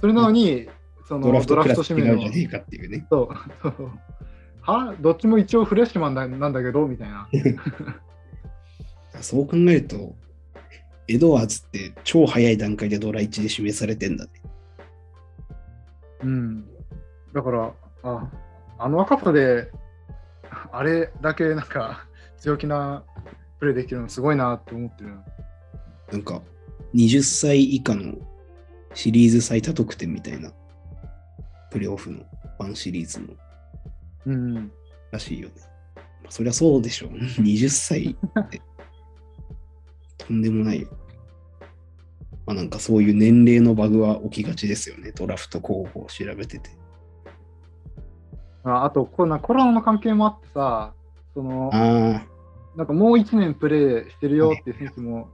[0.00, 0.68] それなのに、
[1.06, 3.06] そのドラフト指名のじゃねえかっていうね。
[3.10, 3.28] そう、
[3.62, 3.90] そう。
[4.62, 4.94] は？
[5.00, 7.28] どっちも一応フレッシュマンだなんだけど、みたいな。
[9.20, 10.16] そう考えると、
[11.08, 14.30] エドワーズって超早い段階でドラ1で指名されてんだね。
[16.22, 16.66] うん。
[17.34, 18.30] だから、あ
[18.78, 19.70] あの若さで、
[20.72, 22.06] あれだけなんか
[22.38, 23.04] 強気な
[23.58, 25.24] プレーできるのすごいなって思ってるな。
[26.12, 26.42] なんか、
[26.94, 28.14] 20歳以下の
[28.94, 30.52] シリーズ最多得点みたいな、
[31.70, 32.24] プレーオフの
[32.58, 33.26] ワンシリーズの
[34.26, 34.72] うん。
[35.10, 35.54] らしいよね。
[35.96, 37.10] まあ、そりゃそうでしょう。
[37.42, 38.62] 20歳って。
[40.18, 40.88] とんでもないよ。
[42.46, 45.12] まあなんかそういう年齢のバグは起きがちですよね。
[45.12, 46.70] ドラフト候補を調べてて。
[48.64, 50.94] ああとコロナ、コロナの関係もあってさ、
[51.34, 52.26] その、あ
[52.76, 55.28] なんかもう1年プレーしてるよっていう選手も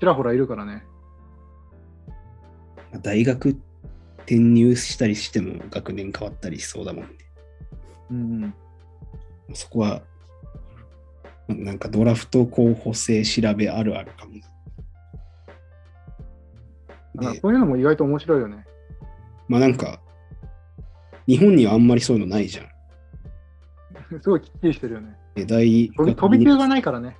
[0.00, 0.84] ちらほらいるからね。
[2.94, 3.56] あ、大学
[4.18, 7.10] 転入したりしても学年変わったりしそうだもんね。
[8.10, 8.54] うん。
[9.54, 10.02] そこは、
[11.48, 14.32] まなんかドラフト候補生調べあるあるかも。
[17.40, 18.66] そういうのも意外と面白いよね。
[19.48, 20.00] まあなんか、
[21.26, 22.66] 日本にはあんまりそういうのないじゃん。
[24.20, 25.16] すごいきっちりしてるよね。
[25.36, 27.16] で大学飛び級がないからね。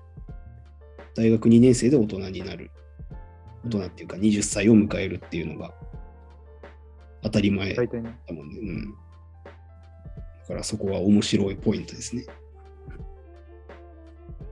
[1.14, 2.70] 大学2年生で大人になる。
[3.64, 5.74] 大人っていうか20歳を迎えるっていうのが
[7.22, 7.82] 当たり前だ。
[7.82, 8.58] もんね。
[8.60, 8.90] うん。
[8.90, 12.24] だからそこは面白いポイントですね。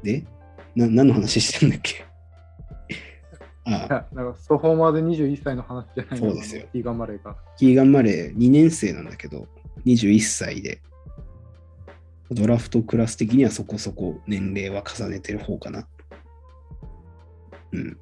[0.03, 0.25] で、
[0.77, 2.05] な何の話してんだっけ？
[3.67, 7.37] ああ、なんかソフォーマーで21歳の話じゃないのそうですよキーガンマレーが。
[7.57, 9.47] キーガン・マレー2年生なんだけど、
[9.87, 10.83] 21歳で、
[12.35, 15.87] ドラフトクラス的にはそこそこ年齢は重ねてる方かな。
[17.73, 17.99] うん。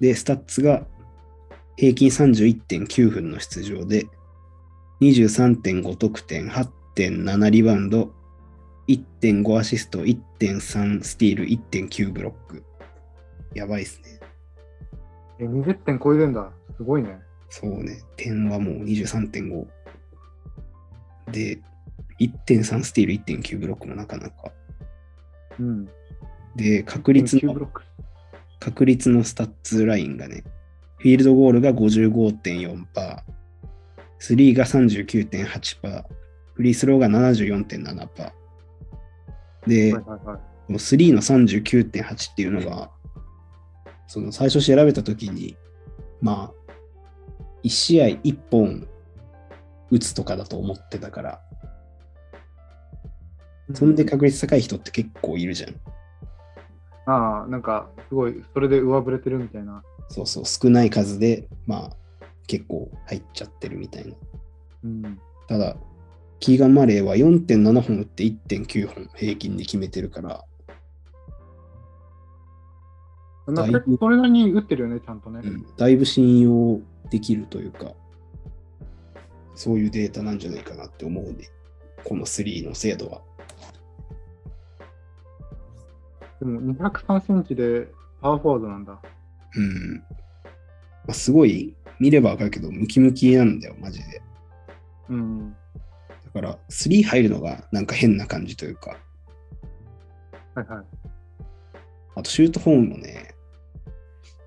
[0.00, 0.86] で、スタッツが
[1.76, 4.06] 平均31.9分の出場で、
[5.00, 8.12] 23.5得点、8.7リバウンド、
[8.88, 12.62] 1.5アシスト、1.3スティール、1.9ブロック。
[13.54, 14.20] やばいっすね。
[15.38, 16.50] え、20点超えてんだ。
[16.76, 17.18] すごいね。
[17.48, 19.66] そうね、点はもう23.5。
[21.32, 21.60] で、
[22.20, 24.52] 1.3スティール、1.9ブロックもなかなか。
[25.58, 25.88] うん。
[26.54, 27.70] で、確率9ブの。
[28.58, 30.44] 確率のスタッツラインがね、
[30.98, 33.22] フィールドゴールが55.4%、
[34.18, 36.04] スリーが39.8%、
[36.52, 38.32] フリースローが74.7%。
[39.66, 40.38] で、はいはいはい。
[40.66, 42.90] この3の39.8っていうのが、
[44.06, 45.56] その最初調べたときに、
[46.20, 46.72] まあ、
[47.64, 48.86] 1試合1本
[49.90, 51.40] 打つとかだと思ってたから、
[53.74, 55.74] そんで確率高い人って結構いるじゃん。
[57.06, 59.82] ああ、なんか、すごい、それで上振れてるみたいな。
[60.08, 61.96] そうそう、少ない数で、まあ、
[62.46, 64.14] 結構入っちゃってるみたいな。
[64.84, 65.20] うん。
[65.48, 65.76] ただ、
[66.38, 70.44] キーガン・マレーは4.7本打って1.9本平均で決めてるから、
[73.46, 73.66] な
[73.98, 75.40] それなりに打ってるよね、ちゃんとね。
[75.42, 76.80] うんだいぶ信用
[77.10, 77.94] できるというか、
[79.54, 81.50] そういうデータなんじゃないかなって思うね。
[82.04, 83.20] この3の精度は。
[86.40, 87.88] でも203センチで
[88.20, 88.98] パワーフォワードなんだ。
[89.56, 89.94] うん。
[89.94, 90.02] ま
[91.08, 94.22] あ、すごい、見ればわかるけど、ムキムキなんだよ、マジで。
[95.10, 95.54] うん。
[96.24, 98.96] だから、3入るのがなんか変な感じというか、
[100.54, 100.84] はいはい。
[102.16, 103.34] あとシュートフォームもね、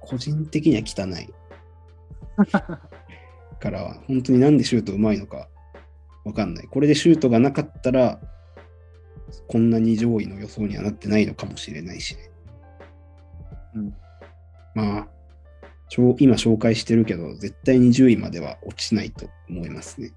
[0.01, 1.33] 個人的には汚い。
[3.59, 5.47] から、本当になんでシュートうまいのか
[6.25, 6.67] わかんない。
[6.67, 8.19] これでシュートがなかったら、
[9.47, 12.31] こんなに上位の予想にはなってないのかもしれないしね。
[13.75, 13.95] うん。
[14.75, 15.07] まあ、
[15.95, 20.11] 今紹介してるけど、絶対に10位までは落ちないと思いますね。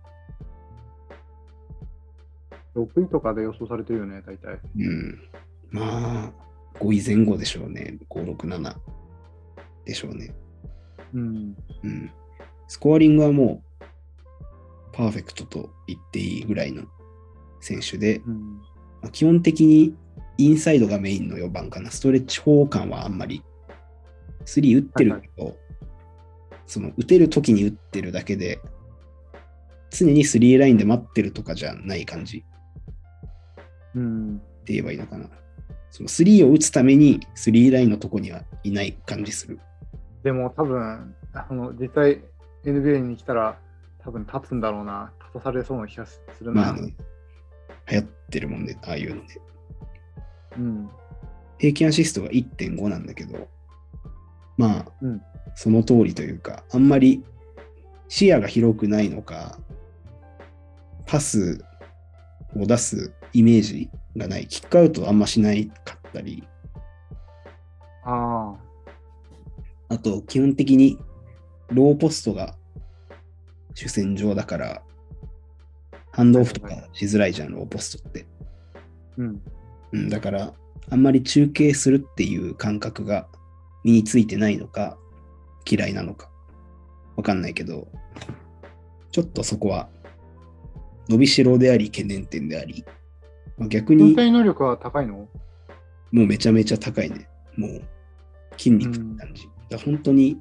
[2.74, 4.58] 6位とかで予想されてるよね、大体。
[4.78, 5.18] うん。
[5.70, 6.32] まあ、
[6.78, 7.98] 5位前後でしょうね。
[8.10, 8.76] 5、6、7
[9.84, 10.34] でしょうね。
[11.14, 11.56] うん。
[11.84, 12.10] うん。
[12.68, 13.84] スコアリングはもう、
[14.92, 16.84] パーフェクトと言っていいぐらいの
[17.60, 18.60] 選手で、うん。
[19.06, 19.94] まあ基本的に
[20.36, 21.90] インサイドがメインの4番かな。
[21.90, 23.42] ストレッチ法感はあんまり。
[24.44, 25.56] 3打ってるけど、
[26.66, 28.60] その打てる時に打ってるだけで、
[29.90, 32.44] 常にスリーラインで待ってるとかじゃない感じ
[33.94, 34.36] うん。
[34.36, 35.28] って言えばいいのかな。
[35.90, 39.58] そのスリーを打つためにスリーラインのとこにはいない感じする。
[40.22, 42.22] でも多分、あの実際
[42.64, 43.58] NBA に来たら
[44.00, 45.12] 多分立つんだろうな。
[45.20, 46.62] 立たされそうな気がするな。
[46.62, 46.94] まあね、
[47.90, 49.40] 流行ってるもんね、ああいうので。
[50.58, 50.90] うん。
[51.58, 53.48] 平均アシストが1.5なんだけど、
[54.56, 55.22] まあ、うん。
[55.54, 57.24] その通りというか、あんまり
[58.08, 59.58] 視野が広くないのか、
[61.06, 61.64] パス
[62.56, 66.46] を出すイメージがない、キックアウトあんましないかったり、
[68.04, 68.54] あ。
[69.88, 70.98] あと基本的に
[71.70, 72.56] ローポストが
[73.74, 74.82] 主戦場だから、
[76.16, 78.26] ハンドオフとかしづらいじゃん、ローポストって。
[78.74, 78.80] あ。
[79.18, 79.42] うん。
[79.92, 80.54] うん、だから、
[80.88, 83.28] あんまり中継するっていう感覚が
[83.84, 84.96] 身についてないのか、
[85.70, 86.30] 嫌いなのか、
[87.16, 87.86] わかんないけど、
[89.10, 89.90] ちょっとそこは
[91.10, 92.82] 伸びしろであり、懸念点であり、
[93.58, 95.14] まあ、逆に身体能力は高いの？
[95.14, 95.28] も
[96.22, 97.28] うめちゃめちゃ高いね。
[97.58, 97.82] もう
[98.56, 99.42] 筋肉って感じ。
[99.42, 100.38] だから本当に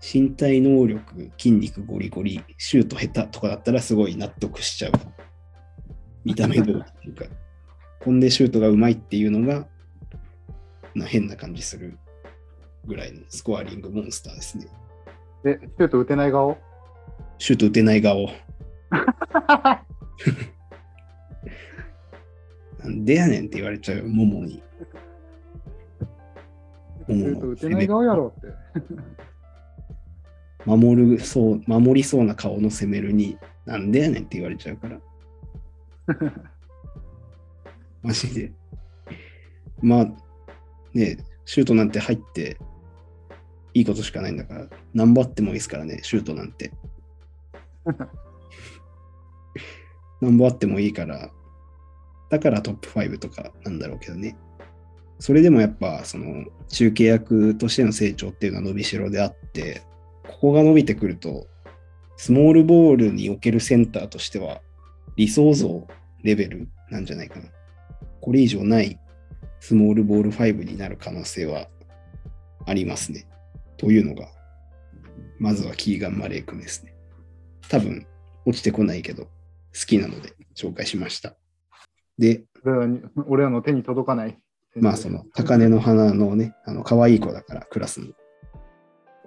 [0.00, 4.92] 身体能力、筋肉ゴリゴリ、シュート下手とかだったらすごい納得しちゃう。
[6.24, 7.24] 見た目通りっていうか、
[8.00, 9.66] コンデシュートがうまいっていうのが、
[10.94, 11.98] な変な感じする
[12.84, 14.68] ぐらいのスコアリングモンスターですね。
[15.44, 16.56] で、シュート打てない顔？
[17.38, 18.26] シュート打てない顔。
[22.78, 24.62] なんでやねんって言われちゃうよ、ももに。
[27.08, 28.48] シュート打てない顔やろって。
[30.66, 35.00] 守るそう、守りそうな顔の攻めるに、なんでやねんって言われちゃうから。
[38.02, 38.52] マジで。
[39.80, 40.06] まあ、
[40.92, 42.58] ねシュートなんて入って
[43.74, 46.72] いいことしかないんだから、何番あってもいいですからね、シュートなんて。
[50.20, 51.30] 何番あってもいいから、
[52.30, 54.36] だからトップ5とかなんだろうけどね。
[55.18, 59.82] それでもやっぱ、その、中継役としての成長っていうのは伸びしろであって、
[60.28, 61.46] ここが伸びてくると、
[62.16, 64.60] スモールボールにおけるセンターとしては、
[65.16, 65.86] 理想像
[66.22, 67.46] レベルなんじゃないかな。
[68.20, 68.98] これ以上ない
[69.60, 71.68] スモールボール5になる可能性は
[72.66, 73.26] ありますね。
[73.76, 74.28] というのが、
[75.38, 76.94] まずはキーガン・マレー君ですね。
[77.68, 78.06] 多分、
[78.44, 79.30] 落ちてこないけど、好
[79.86, 81.36] きなので紹介しました。
[82.18, 82.44] で、
[83.26, 84.38] 俺らの手に届かない。
[84.74, 88.06] まあその高根の花のね、あの可愛い子だから、クラスの。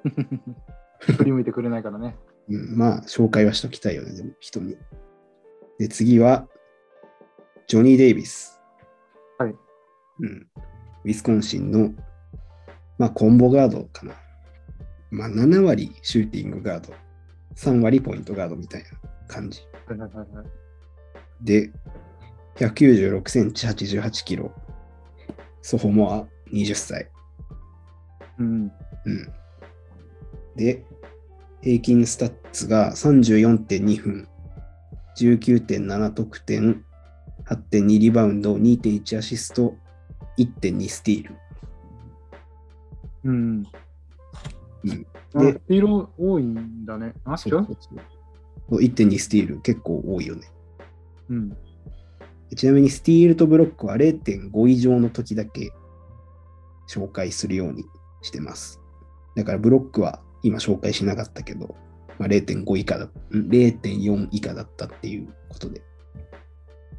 [1.00, 2.16] 振り向いてくれないからね。
[2.50, 4.78] うん、まあ、紹介はしときたいよね、でも、人に。
[5.78, 6.48] で、次は、
[7.68, 8.60] ジョニー・デイビス。
[9.38, 9.56] はい。
[10.20, 10.48] うん。
[11.06, 11.94] ウィスコンシンの、
[12.98, 14.14] まあ、コンボガードかな。
[15.12, 16.94] まあ、7割シューティングガード、
[17.56, 18.90] 3割ポイントガードみたいな
[19.28, 19.62] 感じ。
[19.88, 20.46] はいはいはいはい
[21.42, 21.72] で、
[22.58, 24.52] 196センチ、88キロ。
[25.62, 27.10] ソフォモア、20歳。
[28.40, 28.72] うん。
[29.06, 29.34] うん。
[30.60, 30.84] で、
[31.62, 34.28] 平均スタッツが34.2分、
[35.18, 36.84] 19.7得点、
[37.46, 39.74] 8.2リバウンド、2.1アシスト、
[40.38, 41.36] 1.2スティール。
[43.24, 43.68] うん。
[44.84, 47.14] うんあでスティール多いんだね。
[47.24, 47.68] あ、違うそ
[48.70, 50.52] う1.2スティール結構多いよね。
[51.30, 51.58] うん。
[52.56, 55.72] ちなみにスティールとブロックは0.5以上の時だけ
[56.90, 57.86] 紹介するように
[58.24, 58.82] してます。
[59.36, 61.76] だからブロックは今紹介しなかったけど、
[62.18, 65.82] まあ、0.5以下だ、ん0.4以下だったっていうことで。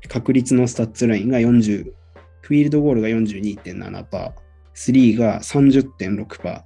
[0.09, 1.93] 確率のスタッツラインが40、
[2.41, 4.33] フィールドゴールが42.7%、
[4.75, 6.63] スリーが30.6%、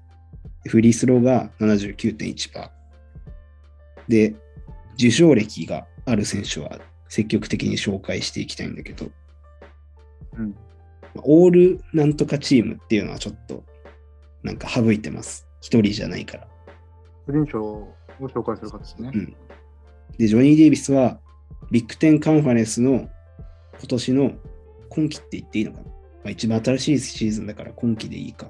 [0.68, 2.70] フリースローが79.1%。
[4.08, 4.34] で、
[4.94, 9.10] 受賞歴がある選手は積極的に紹介していきたいんだけど、
[10.38, 10.56] うん。
[11.16, 13.64] オールなんとかチームっていうのはちょっと
[14.42, 15.46] なんか省いてます。
[15.60, 16.48] 一人じゃないから。
[17.26, 19.16] 不倫賞を紹介する形ねう。
[19.16, 19.36] ん。
[20.18, 21.18] で、ジョニー・デイビスは
[21.70, 23.08] ビッグテンカンファレンスの
[23.78, 24.32] 今年の
[24.88, 25.90] 今季って言っていいのかな、ま
[26.26, 28.46] あ、一番新しいシーズンだから今季でいいか。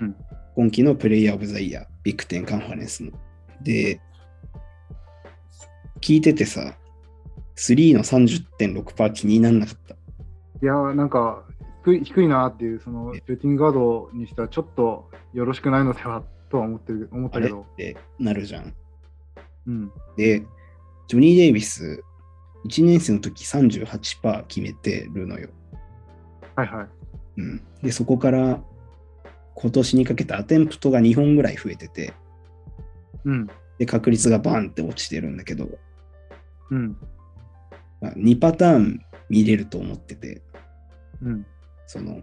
[0.00, 0.16] うん。
[0.54, 3.12] 今季のプレイヤー・オブ・ザ・イヤー、ビッグテンカンファレンスの。
[3.62, 4.00] で、
[6.00, 6.74] 聞いててさ、
[7.56, 9.94] 3の30.6%気になんなかった？
[9.94, 9.98] い
[10.62, 11.42] やー、なんか
[11.84, 17.66] 低い低いなっていう、そのシューティングガードにしてはちょっとよろしくないのではとは思ってる思ったけど。
[17.76, 18.74] てなるじゃん。
[19.66, 19.92] うん。
[20.16, 20.40] で、
[21.08, 22.02] ジョニー・デイビス、
[22.66, 25.50] 1年生の時38%決めてるのよ。
[26.54, 26.86] はいはい。
[27.38, 27.62] うん。
[27.82, 28.60] で、そこから
[29.54, 32.12] 今年にかけてアテンプトが2本ぐらい増えてて、
[33.24, 33.46] うん。
[33.78, 35.68] で、確率がバンって落ちてるんだけど、
[36.70, 36.96] うん。
[38.00, 40.42] まあ、2パターン見れると思ってて、
[41.22, 41.46] うん。
[41.86, 42.22] その、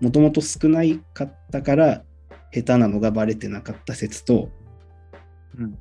[0.00, 2.04] もともと少ないかったから、
[2.52, 4.50] 下手なのがバレてなかった説と、
[5.58, 5.78] うん。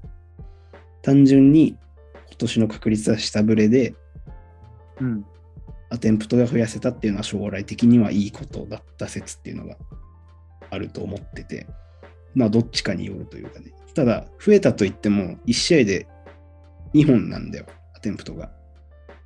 [1.02, 1.78] 単純に
[2.28, 3.96] 今年の確率は下振れで、
[5.00, 5.26] うん。
[5.90, 9.78] アテンプトが増やせたっていうのは将来的にはいいことだった説っていうのが
[10.70, 11.68] あると思ってて、
[12.36, 13.74] まあどっちかによるというかね。
[13.94, 16.08] ただ、増えたといっても1試合で
[16.94, 17.66] 2本なんだよ、
[17.96, 18.52] アテンプトが。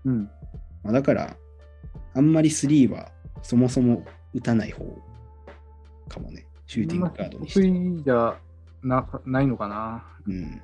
[0.06, 0.24] うん。
[0.84, 1.36] まあ、だから、
[2.14, 3.12] あんまり3は
[3.42, 4.86] そもそも打たない方
[6.08, 6.46] かもね。
[6.72, 7.68] シューティングカードにし得て。
[7.68, 8.38] 意じゃ
[8.82, 10.06] なないのかな。
[10.26, 10.62] うん、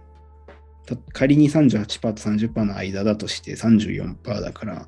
[0.86, 4.88] た仮に38%と30%の間だとして34%だから、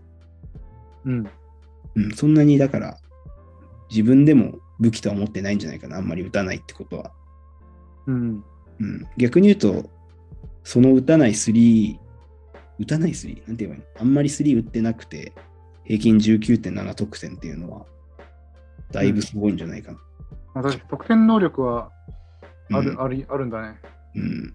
[1.04, 1.30] うん。
[1.96, 2.98] うん、そんなにだから
[3.90, 7.12] 自分でも武器とは思ってないんじゃないかな、あんまり打たないってことは。
[8.08, 8.44] うん。
[8.80, 9.90] うん、逆に言うと、
[10.64, 11.98] その打たない3、
[12.80, 13.46] 打たない 3?
[13.46, 13.86] なんて言えばいいの？
[14.00, 15.34] あんまり3打ってなくて、
[15.84, 17.86] 平均19.7得点っていうのは、
[18.94, 19.98] だいぶすごいんじゃないかな。
[19.98, 20.09] まあ、
[20.54, 21.92] 確かに得点能力は
[22.72, 23.80] ある,、うんあるあるんだね。
[24.16, 24.54] うん、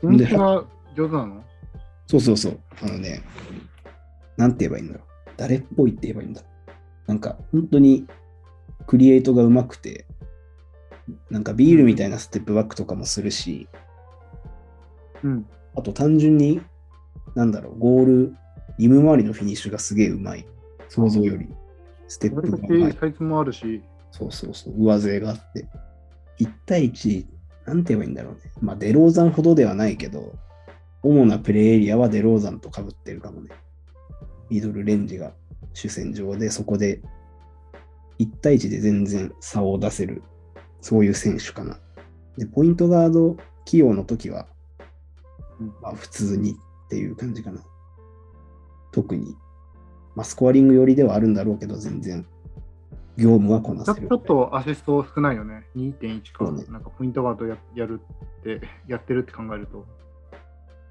[0.00, 0.64] 秘密が
[0.96, 1.44] 上手なの？
[2.06, 2.60] そうそうそう。
[2.82, 3.22] あのね、
[4.36, 5.02] なんて言えばいいんだろう。
[5.36, 6.42] 誰っぽいって言えばいいんだ。
[7.06, 8.06] なんか、本当に
[8.86, 10.06] クリエイトがうまくて、
[11.30, 13.68] なんかビールみたいなステップバックとかもするし、
[15.22, 15.46] うん。
[15.76, 16.60] あと単純に、
[17.34, 18.36] なんだろう、ゴール、
[18.78, 20.46] リム周りのフィニッシュがすげえうまい。
[20.88, 21.48] 想像より。
[22.08, 22.98] ステップがうまいけ。
[22.98, 23.82] サイズもあるし、
[24.16, 25.68] そうそうそう、上背があって。
[26.38, 27.26] 1対1、
[27.66, 28.40] なんて言えばいいんだろうね。
[28.60, 30.34] まあ、デローザンほどではないけど、
[31.02, 33.50] 主なプレイエリアはデローザンと被ってるかもね。
[34.48, 35.32] ミドルレンジが
[35.74, 37.02] 主戦場で、そこで
[38.18, 40.22] 1対1で全然差を出せる、
[40.80, 41.78] そういう選手かな。
[42.38, 44.46] で、ポイントガード起用の時は、
[45.82, 46.54] まあ、普通にっ
[46.88, 47.62] ていう感じかな。
[48.92, 49.36] 特に、
[50.14, 52.26] まあ、スコアリング寄りではあるんだろうけど、全然、
[53.16, 54.08] 業務はこなせる。
[54.08, 55.66] ちょっとアシスト少ないよね。
[55.74, 58.00] 2.1か、ねなんかポイントガードややる
[58.40, 59.86] って、 やってるって考えると。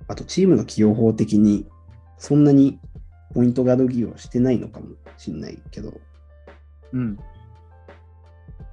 [0.07, 1.67] あと、チームの起用法的に、
[2.17, 2.79] そんなに
[3.33, 5.93] ポイントガード起用してないのかもしんないけど、
[6.93, 7.19] うん。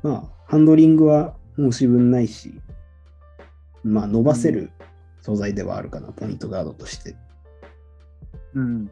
[0.03, 2.61] まあ、ハンドリングは申し分ないし、
[3.85, 4.71] まあ、伸ばせる
[5.21, 7.17] 素材ではあるかな、ポイントガードとして。
[8.55, 8.91] うん。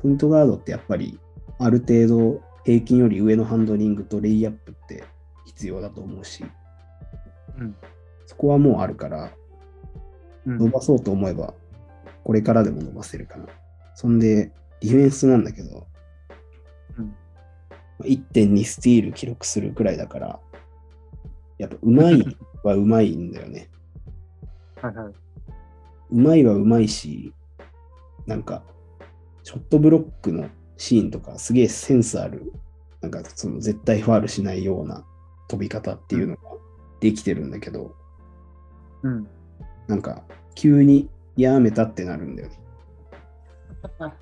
[0.00, 1.18] ポイントガードってやっぱり、
[1.58, 5.04] ある程度平均より上のハンドリングとレイアップって
[5.44, 6.44] 必要だと思うし、
[7.58, 7.76] うん。
[8.26, 9.30] そこはもうあるから、
[10.46, 11.54] うん伸ばそうと思えば、
[12.22, 13.46] これからでも伸ばせるかな。
[13.94, 15.86] そんで、ディフェンスなんだけど、
[16.98, 17.16] うん
[18.02, 20.40] 1.2スティール記録するくらいだから、
[21.58, 23.70] やっぱうまいはうまいんだよね。
[24.82, 25.12] はいはい。
[25.12, 25.14] う
[26.10, 27.32] まいはうまいし、
[28.26, 28.62] なんか、
[29.42, 32.52] ショットブロックのシーンとか、すげえセンスある、
[33.00, 35.04] なんかその絶対ファールしないような
[35.48, 36.42] 飛び方っていうのが
[37.00, 37.94] できてるんだけど、
[39.02, 39.28] うん。
[39.86, 42.58] なんか、急にやめたってなるんだよね。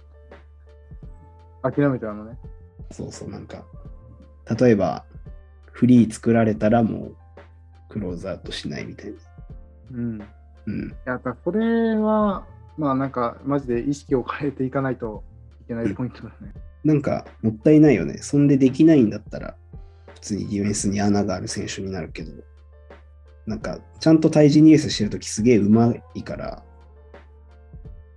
[1.63, 2.39] 諦めてあのね。
[2.91, 3.65] そうそう、なんか、
[4.59, 5.05] 例えば、
[5.71, 7.17] フリー作られたらもう、
[7.89, 9.17] クローズアウトしないみたいな。
[9.93, 10.21] うん。
[10.21, 10.25] い
[10.67, 10.89] うん。
[11.05, 12.47] や、だからこれは、
[12.77, 15.32] まあなんか、マジで意識を変えていかないとい
[15.73, 16.53] けないポイントだね。
[16.85, 18.19] なんか、もったいないよね。
[18.19, 19.57] そんでできないんだったら、
[20.15, 22.33] 普通にディフェンスに穴がある選手になるけど、
[23.47, 26.65] なんか、ちゃんと対人ディフェンスしてるときすげえうまいから、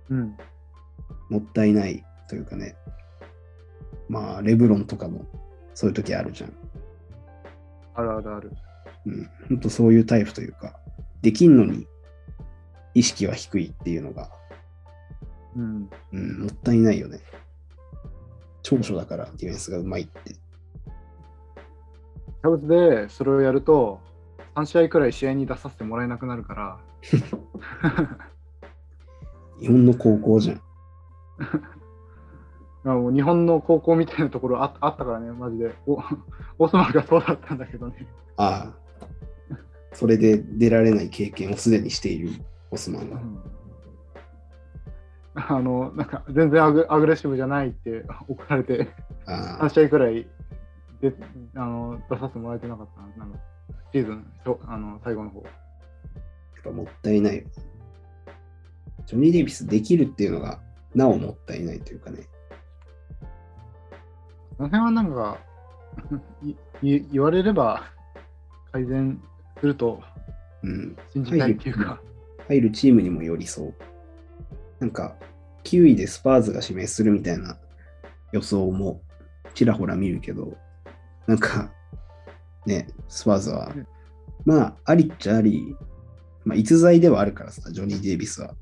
[0.08, 0.36] うん。
[1.30, 2.76] もったいないというかね。
[4.08, 5.26] まあ、レブロンとかも
[5.74, 6.52] そういうときあるじゃん。
[7.94, 8.52] あるあるある。
[9.06, 9.30] うん。
[9.48, 10.78] ほんとそういうタイプというか、
[11.22, 11.86] できんのに
[12.94, 14.30] 意識は低いっていうのが、
[15.56, 15.90] うん。
[16.12, 17.20] うん、もったいないよね。
[18.68, 20.32] 長所だからディフェンスがうまいって。
[20.32, 24.00] キャブスでそれをやると、
[24.56, 26.78] 3試合くらい試合に出させてもらえなくなるから、
[29.60, 30.62] 日本の高校じゃん。
[32.82, 35.72] ま あもう日本の高校みたいなところああったからね、マジで。
[35.86, 36.02] お
[36.58, 38.08] オスマンがそうだったんだけどね。
[38.36, 39.56] ああ。
[39.92, 42.30] それで出られない経験をすでにしている
[42.72, 43.20] オスマンが。
[45.36, 48.88] あの、なんか全然アグアグレッシブじゃないって 怒られて、
[49.26, 50.26] あ3試合くらい
[51.00, 51.14] で
[51.54, 53.38] あの出させてもらえてなかったな、なんか
[53.92, 54.26] シーズン
[54.66, 55.42] あの最後の方。
[55.42, 57.44] やっぱもったいないよ。
[59.04, 60.58] ジョニー・デイビスできるっていうのが、
[60.94, 62.26] なおもったいないというかね。
[64.56, 65.38] その辺はなんか
[66.42, 67.84] いい言われれば
[68.72, 69.22] 改善
[69.60, 70.02] すると
[70.62, 70.96] うん。
[71.10, 72.00] 信じないっていうか。
[72.48, 73.74] 入るチームにもよりそう。
[74.80, 75.16] なんか、
[75.64, 77.58] 9位でスパーズが指名するみたいな
[78.32, 79.02] 予想も
[79.56, 80.56] ちらほら見るけど、
[81.26, 81.72] なんか、
[82.66, 83.86] ね、スパーズはうん、
[84.44, 85.74] まあ、ありっちゃあり、
[86.44, 88.54] まあ、逸材ではあるからさ、ジョニー・デイビスは。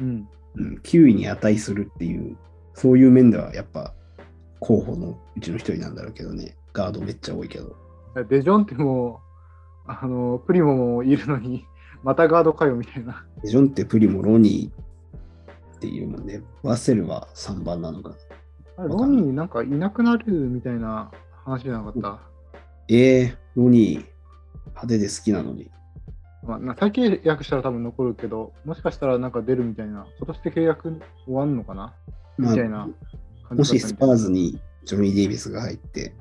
[0.00, 0.28] うん。
[0.56, 2.36] うん、9位に値するっていう、
[2.74, 3.94] そういう面ではやっぱ
[4.60, 7.76] 候補のうちの一人なんだろうけどね、ガードめっちゃ多いけど。
[8.28, 9.20] デジョンっても
[9.86, 11.64] う、あの、プリモもいるのに、
[12.02, 13.24] またガードかよみたいな。
[13.44, 14.87] ジョンテ、プリモ、ロニー
[15.78, 18.16] っていうもんね、ワッセルは3番なのかな？
[18.78, 21.12] あれロニーなんかいなくなるみたいな
[21.44, 22.20] 話じゃなかった？
[22.88, 24.04] えー、ロニー、
[24.66, 25.70] 派手で好きなのに。
[26.44, 31.94] まあ、な再契約したら多分残るけど、もしかしたらなんか出るみたいな、今年で契約終わんのかな？
[32.38, 32.88] みまあたいな
[33.48, 36.14] 感もじだったみたいしスパーズにジョニー・デイビスが入って、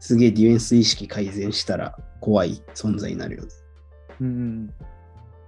[0.00, 3.48] すげえディフェンス意識改善したら怖い存在になるよね。
[4.20, 4.74] うんうん。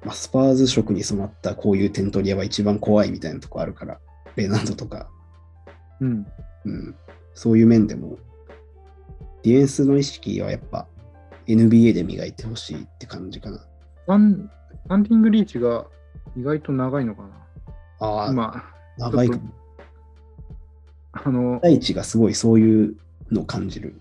[0.05, 3.99] まあ、スパーズ色に染まったこういう点取り屋は一番怖いみたいなとこあるから、
[4.37, 5.09] ベナンドとか、
[6.01, 6.27] うん。
[6.65, 6.95] うん、
[7.35, 8.19] そういう面でも、
[9.43, 10.87] ディフェンスの意識はやっぱ
[11.47, 13.59] NBA で磨いてほしいって感じかな。
[13.59, 13.67] ス
[14.07, 15.87] タンスタンディングリーチが
[16.37, 17.29] 意外と長いのかな
[18.01, 18.65] ああ、今、
[18.99, 19.43] 長いかも。
[21.13, 22.97] あの、大地がすごいそういう
[23.31, 24.01] のを感じる。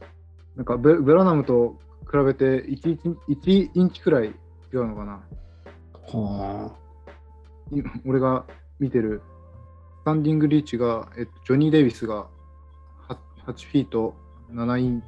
[0.56, 1.80] なんかブブラナムと
[2.12, 2.98] 比べて 1,
[3.30, 4.28] 1インチくらい
[4.74, 5.22] 違うのかな
[6.12, 6.72] は
[7.72, 8.46] い俺が
[8.80, 9.22] 見てる
[10.02, 12.28] スタンディングリーチが、えっと、ジョニー・デイビスが
[13.08, 14.16] 8, 8フィート
[14.52, 15.04] 7イン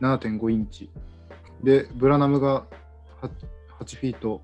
[0.00, 0.90] 7.5インチ
[1.62, 2.66] でブラナムが
[3.22, 3.30] 8,
[3.80, 4.42] 8フィート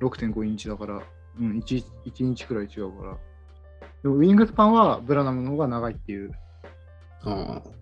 [0.00, 1.02] 6.5インチだから、
[1.40, 3.18] うん、1, 1インチくらい違うから
[4.02, 6.32] でもウィングスパンはブラナムの方が長いっていう
[7.24, 7.30] あ。
[7.30, 7.78] ああ。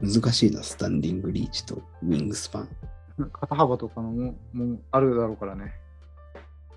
[0.00, 2.68] 難しいな、スタンディングリーチとウィングスパン。
[3.30, 5.74] 肩幅とかのももあるだろうからね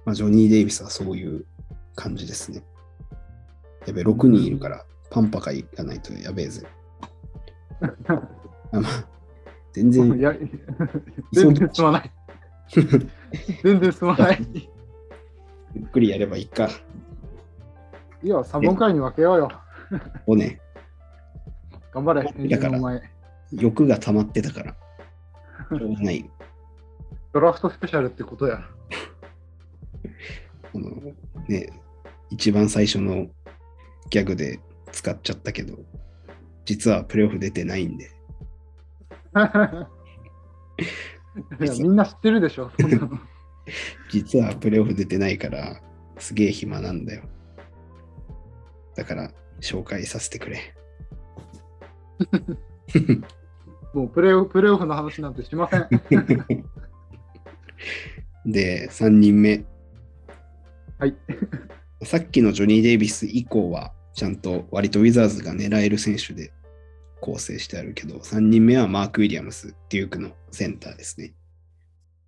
[0.05, 1.45] まあ、ジョニー・デイビスはそういう
[1.95, 2.63] 感じですね。
[3.87, 6.65] やべ、6人いるから、パンパがいかないとやべえぜ。
[8.71, 9.07] あまあ、
[9.73, 10.33] 全然、や
[11.33, 12.11] 全然進まない
[13.63, 14.69] 全然進まない
[15.73, 16.69] ゆっくりやればいいか。
[18.23, 19.51] いや3本回に分けようよ
[20.25, 20.59] をね、
[21.91, 23.01] 頑張れだから
[23.51, 24.71] 欲が溜まってたから、
[25.77, 26.29] しょうがない。
[27.35, 28.63] ドラフトスペシャルってことや。
[30.71, 30.89] この
[31.49, 31.67] ね、
[32.29, 33.27] 一番最初の
[34.09, 34.61] ギャグで
[34.93, 35.77] 使っちゃったけど、
[36.63, 38.05] 実はプレーオフ出てないんで、
[39.35, 39.39] い
[41.65, 42.71] やみんな知ってるでしょ。
[44.09, 45.81] 実はプレーオフ出てないから、
[46.17, 47.23] すげえ暇なんだよ。
[48.95, 49.29] だから、
[49.59, 50.73] 紹介させてくれ。
[53.93, 55.89] もうプレーオフプレーオフの話なんてしません。
[58.45, 59.65] で、3人目。
[60.97, 61.15] はい。
[62.03, 66.53] さっきのジョニー・デイビス以降は、ちゃんと割とウィザーズが狙える選手で
[67.21, 71.33] 構成してあるけど、3人目はマーク・ウィリアムス、デュークのセンターですね。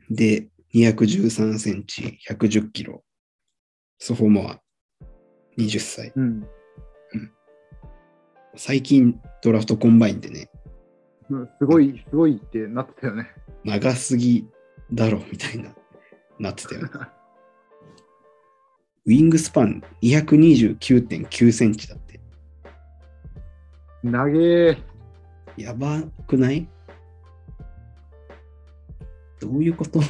[0.09, 3.03] で、213センチ、110キロ。
[3.99, 4.61] ソフォモア、
[5.57, 6.11] 20歳。
[6.15, 6.47] うん。
[8.55, 10.49] 最近ドラフトコンバインでね、
[11.59, 13.27] すごい、すごいってなってたよね。
[13.63, 14.47] 長すぎ
[14.93, 15.69] だろみたいな、
[16.39, 16.89] なってたよね。
[19.05, 22.19] ウィングスパン229.9センチだって。
[24.03, 24.77] 長え。
[25.57, 26.67] やばくない？
[29.39, 30.01] どういうこと？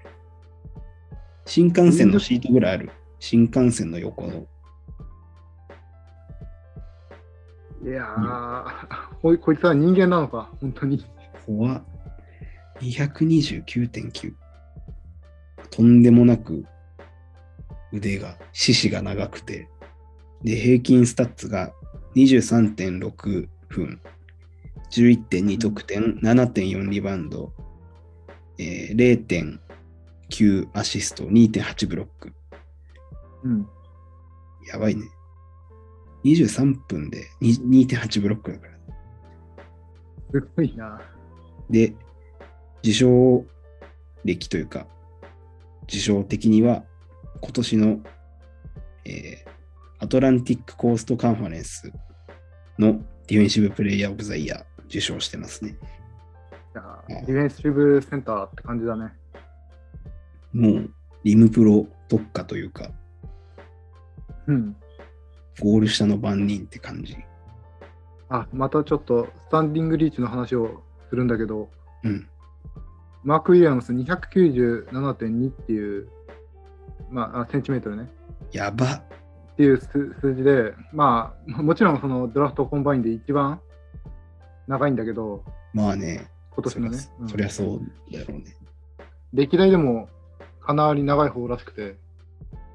[1.46, 2.90] 新幹線のシートぐらいある。
[3.18, 4.46] 新幹線の横の。
[7.82, 11.04] いやー、こいこいつは人間なのか、本当に。
[11.46, 11.82] 怖っ。
[12.80, 14.34] 229.9。
[15.70, 16.64] とんでもなく
[17.92, 19.68] 腕が、四肢が長くて、
[20.42, 21.72] で、平均スタッツが
[22.16, 24.00] 23.6分、
[24.90, 27.52] 11.2得点、7.4リバウンド、
[28.58, 29.58] えー
[30.28, 32.32] 0.9アシスト、2.8ブロック。
[33.44, 33.68] うん。
[34.66, 35.06] やばいね。
[36.24, 38.72] 23分で2 2.8ブロックだから。
[40.32, 41.00] すごいな。
[41.70, 41.94] で、
[42.82, 43.44] 受賞
[44.24, 44.86] 歴というか、
[45.84, 46.84] 受賞的には、
[47.40, 48.00] 今年の、
[49.04, 49.50] えー
[50.02, 51.92] アトランティックコーストカンファレンス
[52.78, 55.76] のディフェンシブプレイヤーオブザイヤー受賞してますね。
[57.06, 59.12] ディフェンシブセンターって感じだね。
[60.54, 60.90] もう、
[61.22, 62.90] リムプロ特化というか、
[64.46, 64.74] うん。
[65.60, 67.18] ゴール下の番人って感じ。
[68.30, 71.68] あ、またちょっとスタンディングリーチの話をするんだけど、
[72.04, 72.26] うん。
[73.22, 76.08] マーク・ウィリアムス297.2っていう、
[77.10, 78.08] まあ、あセンチメートルね。
[78.52, 78.94] やば。
[78.94, 79.02] っ
[79.56, 83.60] ていう数数字で、まあ、もちろんそのドラフトコンバインで一番
[84.66, 85.44] 長いんだけど、
[85.74, 86.98] まあね、今年のね。
[87.28, 87.80] そりゃそりゃそう
[88.12, 88.56] だろうね。
[89.34, 90.08] 歴代でも
[90.60, 91.96] かなり長い方らしくて、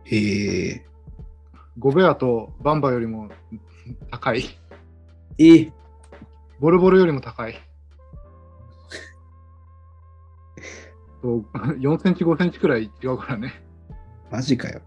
[0.06, 0.86] へえ。
[1.80, 3.30] ゴベアとバンバよりも
[4.12, 4.46] 高い。
[5.38, 5.72] え
[6.60, 7.56] ボルボルよりも高い。
[11.26, 11.46] そう
[11.80, 13.64] 4センチ、5センチくらい違うからね。
[14.30, 14.80] マジかよ。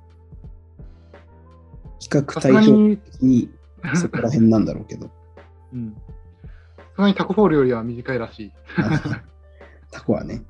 [1.98, 3.50] 比較対照に、的 に
[3.94, 5.10] そこら辺なんだろうけど。
[5.72, 5.94] うん。
[5.94, 6.00] さ
[6.94, 8.52] すがにタコフォールよりは短いらしい。
[9.90, 10.44] タコはね。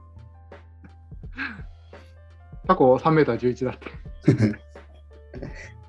[2.69, 4.59] タコ3メーター11だって。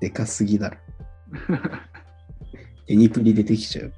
[0.00, 0.76] でかすぎだろ。
[2.88, 3.92] エニプリ出てきちゃう。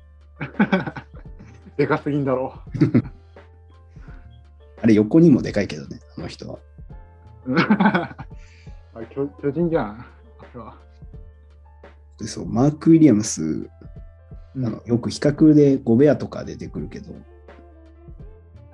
[1.76, 2.60] でかすぎんだろ
[4.82, 6.58] あれ横にもでかいけどね、あの人は。
[7.46, 7.54] う。
[7.56, 8.16] あ
[9.10, 9.84] 巨巨人じゃん。
[9.90, 10.06] あ
[10.52, 10.76] れは。
[12.18, 13.42] でそう、マーク・ウィリアムス、
[14.54, 17.12] うんあのよく比較でゴベアとか出てくるけど、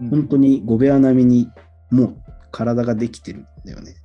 [0.00, 1.50] うん本当にゴベア並みに
[1.90, 2.16] もう
[2.52, 3.96] 体ができてるんだよね。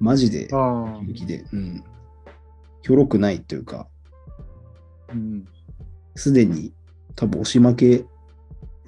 [0.00, 1.84] マジで、ああ平気で、うん。
[2.82, 3.86] ひょろくないというか、
[5.12, 5.46] うん。
[6.16, 6.72] すでに
[7.14, 8.04] 多分押し負け、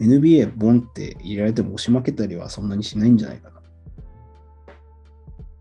[0.01, 3.59] NBA ボンって入れられても押し負けたりはそんなにしないんじゃないかな。
[3.59, 3.63] っ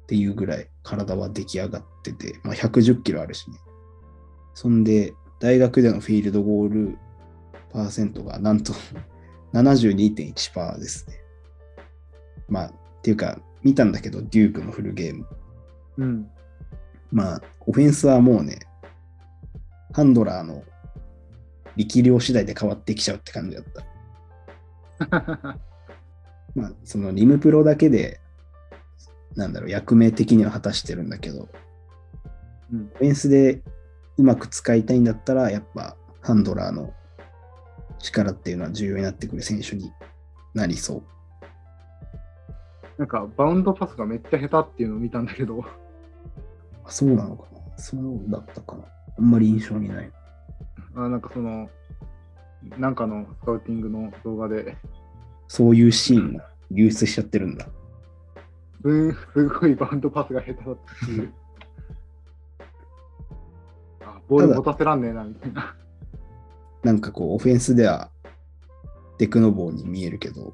[0.07, 3.57] ていうぐらい体は出来上がってて、まあ、110キロあるしね。
[4.53, 6.97] そんで、大学でのフィールドゴール
[7.71, 8.73] パーセントがなんと
[9.53, 11.15] 72.1%ですね。
[12.47, 15.27] まあ、っていうか、見たんだけど、デュークのフルゲーム。
[15.97, 16.29] うん。
[17.11, 18.59] まあ、オフェンスはもうね、
[19.93, 20.63] ハンドラーの
[21.75, 23.92] 力量次第で変わってきちゃうって感じだった。
[26.55, 28.19] まあ、そのリムプロだけで、
[29.35, 31.49] なんだろう、役目的には果たしてるんだけど、
[32.71, 33.61] うんオフェンスで
[34.17, 36.93] うまく使いたいんだったら、やっぱハンドラーの
[37.99, 39.91] 力っていうのは重要になってくる選手に
[40.53, 41.03] なりそう。
[42.97, 45.63] なんか、バウンドパスがめっちゃ下手っていうのを見たんだけど、
[46.85, 48.83] あそうなのかなそうだったかな
[49.17, 50.11] あんまり印象にない。
[50.95, 51.69] あなんかその、
[52.77, 54.77] なんかのスカウティングの動画で、
[55.47, 57.67] そういうシーンが流出しちゃってるんだ。
[58.81, 61.33] すんすごいバウンドパスが下手だったっていう。
[64.05, 65.75] あボール持たせらんねえなみたいな。
[66.83, 68.09] なんかこう、オフェンスでは
[69.17, 70.53] テクノボーに見えるけど、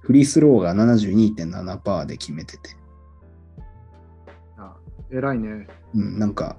[0.00, 2.70] フリースローが72.7%で決めてて、
[4.58, 4.76] あ
[5.10, 5.66] 偉いね。
[5.94, 6.58] うん、なんか、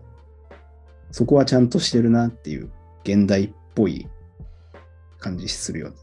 [1.11, 2.71] そこはちゃんとしてるなっていう、
[3.03, 4.07] 現代っぽい
[5.21, 5.95] 感じするよね。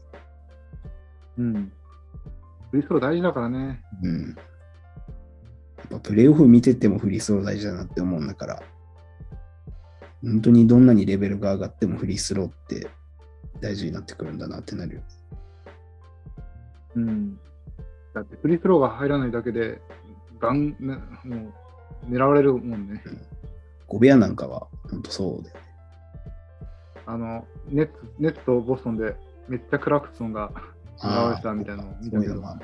[1.37, 1.71] うん。
[2.71, 3.83] フリースロー大事だからね。
[4.01, 4.21] うん。
[4.29, 8.63] やっぱプレイオフ見ててもフリースロー大事だなって思うんだから、
[10.23, 12.89] 本当にどんなにレベルが上がってもフリースローって
[13.61, 15.01] 大事になってくるんだなってなるよ。
[16.95, 17.39] うん。
[18.13, 19.81] だってフリースローが入らないだけで、
[20.39, 21.53] ガン、ね、も
[22.07, 23.03] う狙われるもんね。
[23.87, 25.61] ゴベアなんかは本当そうだよね。
[27.09, 29.15] あの、ネッツネッツとボストンで
[29.47, 30.51] めっちゃクラクソンが
[31.01, 32.41] 狙われてたみたいなのを見たけどそういうの。
[32.41, 32.59] が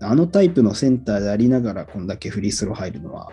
[0.00, 3.30] あのタイプのセンターでありながらこんだけフリースロー入るのは、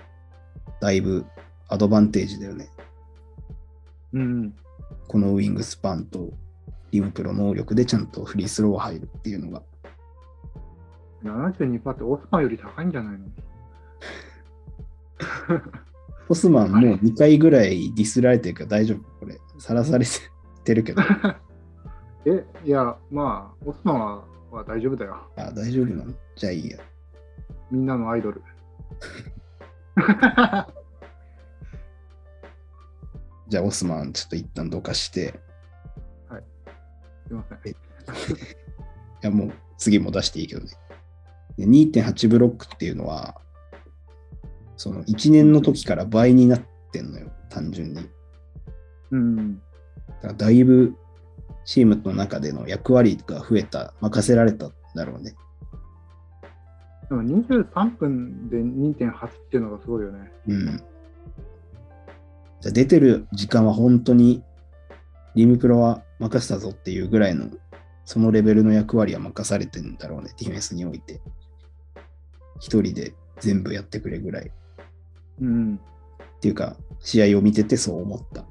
[0.80, 1.26] だいぶ
[1.70, 2.70] アドバンテージだよね。
[4.14, 4.54] うん。
[5.08, 6.30] このウィングスパンと
[6.92, 9.64] リムプロ能力でちゃんとフリースロー入るっていうのが。
[11.24, 13.26] 72%ってオスマンより高いんじゃないの
[16.30, 19.40] オスマンもう2回ぐらいディスられてるから大丈夫これ。
[19.62, 20.06] さらされ
[20.64, 21.04] てるけど。
[22.26, 25.18] え、いや、まあ、オスマンはは大丈夫だよ。
[25.38, 26.14] あ、大丈夫なの？
[26.36, 26.80] じゃあいいや。
[27.70, 28.42] みんなのアイドル。
[33.50, 35.40] じゃあオスマンちょっと一旦どかして、
[37.28, 37.60] すいません。
[37.72, 37.76] い
[39.22, 40.72] やもう次も出していいけどね。
[41.58, 43.40] で2.8ブロックっていうのは、
[44.76, 48.10] その1年の時から倍になってんのよ、単純に。
[49.12, 49.56] うん。
[49.56, 49.62] だ
[50.22, 50.96] からだいぶ
[51.66, 55.36] チームの中での役割が増えた、任せられたんだろうね。
[57.10, 60.32] でも23分で2.8っていうのがすごいよね。
[60.48, 60.66] うん。
[62.62, 64.44] じゃあ出てる時間は本当に
[65.36, 67.50] リムプロは任せたぞっていうぐらいの、
[68.06, 71.22] そのレベルの役割は任されてんだろうね、ディフェンスにおいて。
[72.60, 74.48] 一人で全部やってくれぐらい。
[74.48, 74.52] っ
[75.42, 75.80] うん。
[76.40, 78.46] ていうか、試合を見ててそう思った。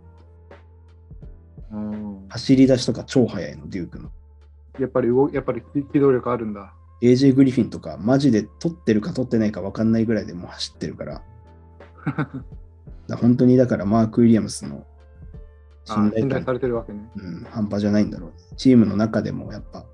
[1.73, 2.27] うん。
[2.29, 4.11] 走り出しとか超速いの、デュークの。
[4.79, 5.63] やっぱり動やっぱり
[5.93, 6.75] 機動力あるんだ。
[7.03, 11.23] AJ グリフィンとか、マジで取ってるか取ってないか分かんないぐらいでもう走ってるから。
[13.09, 14.87] だ本当にだからマーク・ウィリアムスの
[15.89, 17.11] あ信頼感信頼されてるわけね。
[17.17, 18.33] うん、半端じゃないんだろう。
[18.57, 19.85] チームの中でもやっぱ、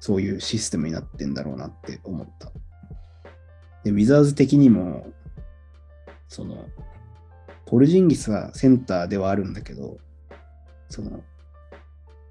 [0.00, 2.52] そういうシステムになってんだろうなって思った。
[3.84, 5.06] で、ウィザーズ的にも、
[6.28, 6.66] その、
[7.66, 9.98] ポルジンギスはセンターではあるんだけど、
[10.94, 11.24] その、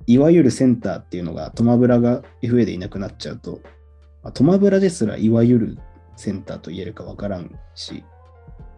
[0.08, 3.60] いわゆるセンターっていうのがトマブラが FA でいなくなっちゃうと、
[4.24, 5.78] まあトマブラですらいわゆる
[6.16, 8.06] センターと言えるかわからんし、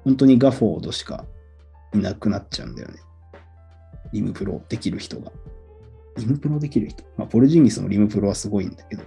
[0.03, 1.25] 本当にガフォードしか
[1.93, 2.95] いなくなっちゃうんだよね。
[4.11, 5.31] リムプロできる人が。
[6.17, 7.03] リムプロできる人？
[7.17, 9.03] まあ、ポルジンギスのリムプロはすごいんだけど、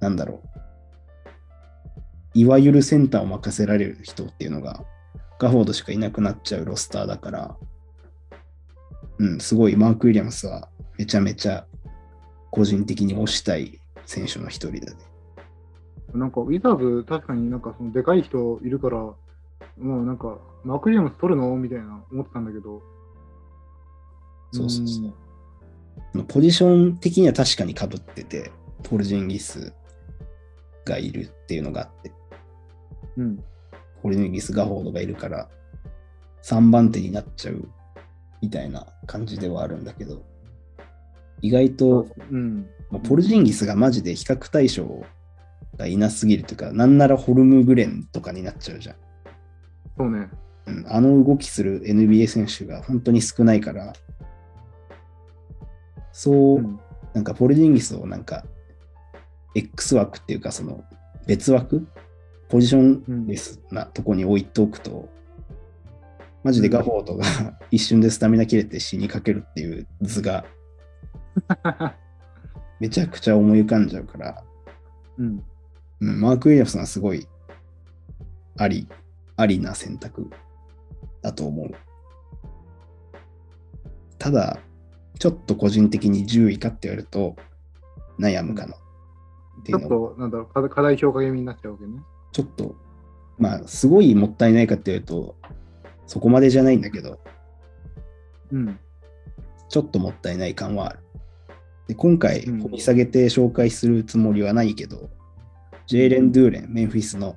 [0.00, 0.48] なんだろう。
[2.34, 4.84] いわゆるセンターを任せられる人っていうのが、
[5.38, 7.56] ガフォードしかいなくなっちゃうロスターだから、
[9.20, 11.66] うん、すごいマーク・ウィリアムスはめちゃめちゃ
[12.50, 14.98] 個人的に推したい選手の一人だね。
[16.14, 19.16] なんかウィザーズ、確かになんかそのでかい人いるから、も
[19.78, 21.54] うなんか、マーク・ウィリアムス取るの？
[21.56, 22.82] みたいな思ってたんだけど。
[24.52, 25.02] そうそうそ
[26.14, 26.24] う。
[26.24, 28.50] ポジション的には確かに被ってて、
[28.82, 29.72] ポルジンギス
[30.86, 32.10] がいるっていうのがあって、
[33.18, 33.44] うん。
[34.02, 35.48] ポルジンギス・ガフォードがいるから、
[36.42, 37.68] 3番手になっちゃう
[38.40, 40.22] みたいな感じではあるんだけど、
[41.42, 42.66] 意外と、うん。
[42.90, 45.04] まあポルジンギスがマジで比較対象
[45.76, 48.96] がいなすぎるというか、なんならホルムグレンとかになっちゃうじゃん。
[49.96, 50.28] そうね。
[50.66, 53.92] うん、あの動きする NBA 選手が本当に少ないから、
[56.12, 56.80] そう、うん。
[57.14, 58.44] なんかポルジンギスをなんか
[59.54, 60.84] X 枠っていうかその
[61.26, 61.88] 別枠
[62.48, 65.08] ポジションレスなとこに置いておくと、
[66.42, 67.24] マジでガフォードが
[67.70, 70.44] 一瞬でスタミナ切れて死にかけるっていう図が
[72.80, 74.44] めちゃくちゃ思い浮かんじゃうから、
[75.18, 75.44] うん。
[76.00, 77.28] うん、マーク・ウィリアムスはすごい
[78.56, 78.88] あり、
[79.36, 80.30] ありな選択
[81.22, 81.70] だと思う。
[84.18, 84.58] ただ、
[85.18, 87.36] ちょっと個人的に10位かって言われると
[88.18, 92.00] 悩むかなっていうのちょっと、なんだろう、課課題評価気味になっちゃうわけね。
[92.32, 92.74] ちょっと、
[93.38, 95.36] まあ、すごいもったいないかっていうと、
[96.10, 97.20] そこまでじゃないんだけど、
[98.50, 98.80] うん。
[99.68, 100.98] ちょっともったいない感はある。
[101.86, 105.08] で今回、うん掘り下げて紹介するつもりはないけど、
[105.86, 107.36] ジェイレン・ドゥーレン、メンフィスの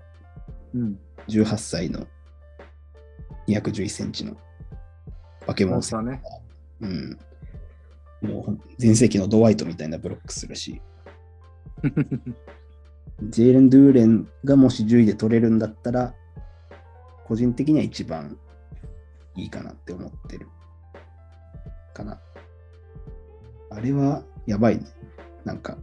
[0.73, 0.99] うん。
[1.27, 2.07] 18歳の
[3.47, 4.35] 211センチの
[5.45, 6.23] 化けモ物ンスターね。
[6.81, 7.19] うん。
[8.23, 10.81] もう前世紀のドワイトみたいなブロックするし、
[13.21, 16.15] ジェイレン・ドゥーレンがもし10位で取れるんだったら、
[17.25, 18.35] 個人的には一番
[19.35, 20.47] いいかなって思ってる。
[21.93, 22.19] かな。
[23.69, 24.85] あれはやばいね。
[25.45, 25.77] なんか、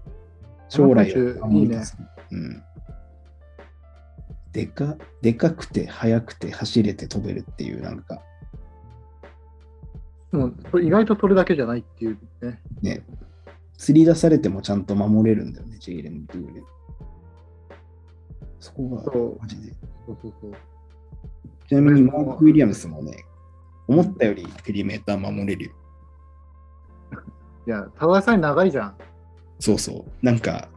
[0.69, 1.97] 将来をあの選手いいねす
[2.31, 2.63] うん。
[4.53, 8.23] でか、でかくて速くて走れて飛べるっていう、なんか、
[10.33, 12.61] もうそれ意外とそれだけじゃないっていうね。
[12.83, 13.03] ね、
[13.77, 16.65] 釣り出されてもちゃんと守れるんだよね、ジェイレン・ドゥーレン。
[18.61, 19.75] そこがマジで。
[20.07, 20.53] そうそうそう。
[21.69, 23.25] ちなみにマーク・ウィリアムスもね、
[23.91, 25.73] 思ったよりペリメーター守れるよ。
[27.67, 28.97] いや、ただでさえ長いじゃん。
[29.59, 30.25] そうそう。
[30.25, 30.69] なんか、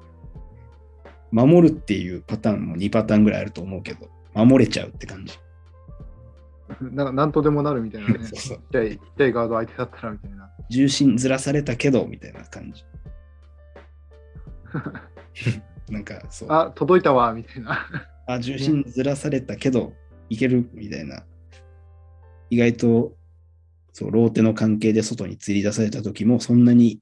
[1.31, 5.37] 守るっていうパターンも2パターンぐらいあると思うけど、守れちゃうって感じ。
[6.81, 8.25] なんかなんとでもなるみたいなね。
[8.25, 10.49] そうそうちっちゃい、ちっちゃいガード相手だったらみたいな。
[10.71, 12.83] 重心ずらされたけど、みたいな感じ。
[15.93, 16.51] なんか、そう。
[16.51, 17.77] あ、届いたわ、みたいな。
[18.25, 19.93] あ、重心ずらされたけど、
[20.29, 21.23] いけるみたいな。
[22.49, 23.15] 意外と、
[23.93, 26.99] そう、ローテの関係で外に釣り出された時も、そんなに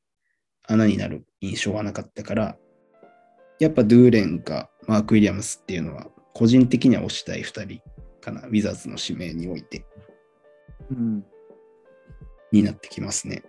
[0.64, 2.58] 穴になる印象はなかったから、
[3.60, 7.82] やっぱドゥーレンかマーク・ウィリアムスっていうのは、個人的には推したい2人
[8.20, 9.86] かな、ウィザーズの指名において、
[10.90, 11.26] うん。
[12.52, 13.44] になってきますね。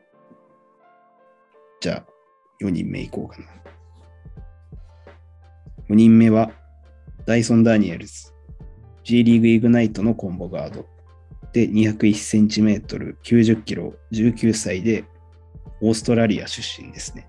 [1.81, 2.13] じゃあ、
[2.61, 3.47] 4人目いこうかな。
[5.89, 6.53] 4人目は、
[7.27, 8.33] ダイソン・ダニエルズ。
[9.05, 10.87] G リーグイグナイトのコンボガード。
[11.53, 15.05] で、201センチメートル、90キロ、19歳で、
[15.81, 17.29] オーストラリア出身ですね。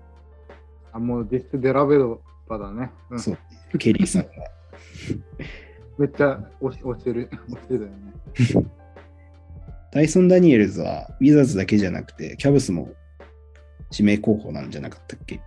[0.92, 2.90] あ、もう実質デラベロパだね。
[3.10, 3.78] うん、そう。
[3.78, 4.28] ケリーさんが。
[5.98, 7.28] めっちゃ押してる。
[7.50, 8.70] 押してたよね。
[9.92, 12.92] ダイソン・ダニエルズは、ウィザーズだけじゃなくて、キャブスも
[13.92, 15.40] 指名候補なんじゃなかったっけ？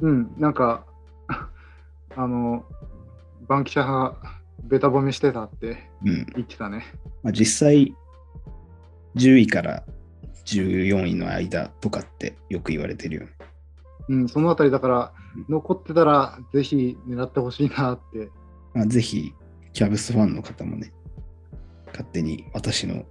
[0.00, 0.86] うん、なんか、
[2.16, 2.64] あの、
[3.46, 4.16] バンキシャが
[4.64, 6.26] ベタ褒めしてたってうん。
[6.34, 6.84] 言ってたね。
[7.22, 7.94] まあ、実際、
[9.16, 9.84] 10位から
[10.44, 13.28] 14位の間とかってよく言われてるよね。
[14.08, 15.12] うん、そのあたりだから、
[15.48, 18.28] 残ってたらぜひ狙ってほしいなって。
[18.74, 19.32] まあ、ぜひ、
[19.72, 20.92] キャブスファンの方もね、
[21.86, 23.04] 勝手に私の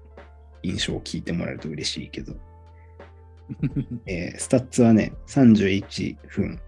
[0.63, 2.33] 印象を聞いてもらえると嬉しいけど、
[4.05, 6.59] えースタッツはね、31分、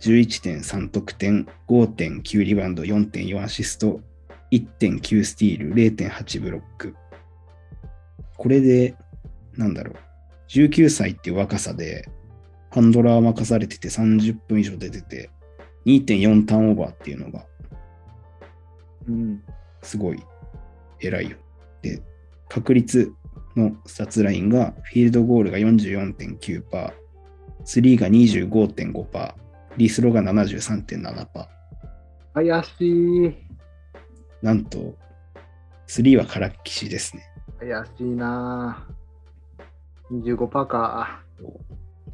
[0.00, 4.00] 11.3得点、5.9リバウンド、4.4アシスト、
[4.52, 6.94] 1.9スティール、0.8ブロック。
[8.36, 8.94] これで、
[9.56, 9.96] なんだろう、
[10.48, 12.08] 19歳っていう若さで、
[12.70, 15.30] ハンドラー任されてて30分以上出てて、
[15.86, 17.46] 2.4ターンオーバーっていうのが、
[19.08, 19.42] うん、
[19.82, 20.22] すごい
[21.00, 21.38] 偉いよ。
[21.80, 22.02] で、
[22.48, 23.10] 確率
[23.56, 26.92] のスタッツラインが、フィールドゴールが44.9%、
[27.64, 29.34] スリーが25.5%、
[29.78, 31.46] フリースローが73.7%。
[32.34, 32.86] 怪し
[33.26, 33.51] い。
[34.42, 34.96] なんと、
[35.86, 37.22] スリーはからっきしですね。
[37.60, 38.88] 怪しいな
[40.10, 41.22] 25%か。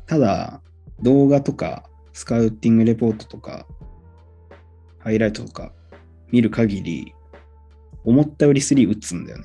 [0.07, 0.61] ただ、
[1.03, 3.67] 動画とか、スカウティングレポートとか、
[4.99, 5.73] ハイライトとか
[6.31, 7.15] 見る限り、
[8.05, 9.45] 思ったよりスリー打つんだよね。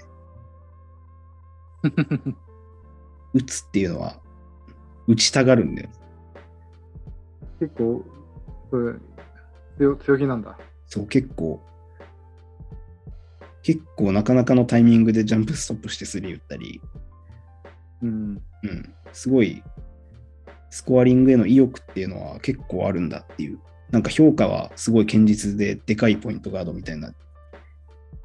[3.33, 4.19] 打つっていうのは、
[5.07, 5.95] 打ちたがるんだよね。
[7.59, 8.03] 結構、
[8.69, 8.95] それ
[9.77, 10.57] 強強気なんだ。
[10.85, 11.61] そう、結構、
[13.63, 16.81] 結構なかなかのタイミングでジャンプストップしてスリー打ったり、
[18.01, 18.41] うん。
[18.63, 19.63] うん、すごい、
[20.69, 23.59] スコアリングへの意欲っていうのは結構あるんだっていう。
[23.89, 27.13] なんか評価はすごい堅実で、でかいポイントガードみたいな、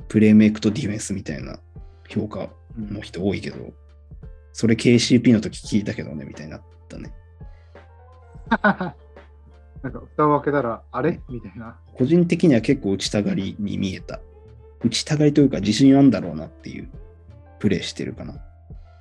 [0.09, 1.61] プレーメイクとディフェンスみたいな
[2.09, 3.73] 評価うんの人多いけど、
[4.53, 7.13] それ KCP の時聞いたけどね、みたいになったね。
[9.83, 11.21] なんか蓋を開けたら、あれ？
[11.29, 11.79] みたいな。
[11.95, 14.21] 個人的には結構打ちたがりに見えた。
[14.85, 16.89] 打ちたがりというか自信あんだろうなっていう
[17.59, 18.35] プレーしてるかな。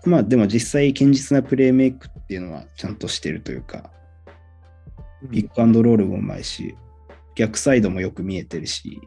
[0.05, 3.91] まあでも実際堅実なプレーメイクっていうのはちゃんとしてるというか、
[5.31, 6.75] ピックアンドロールもうまいし、
[7.35, 9.01] 逆サイドもよく見えてるし、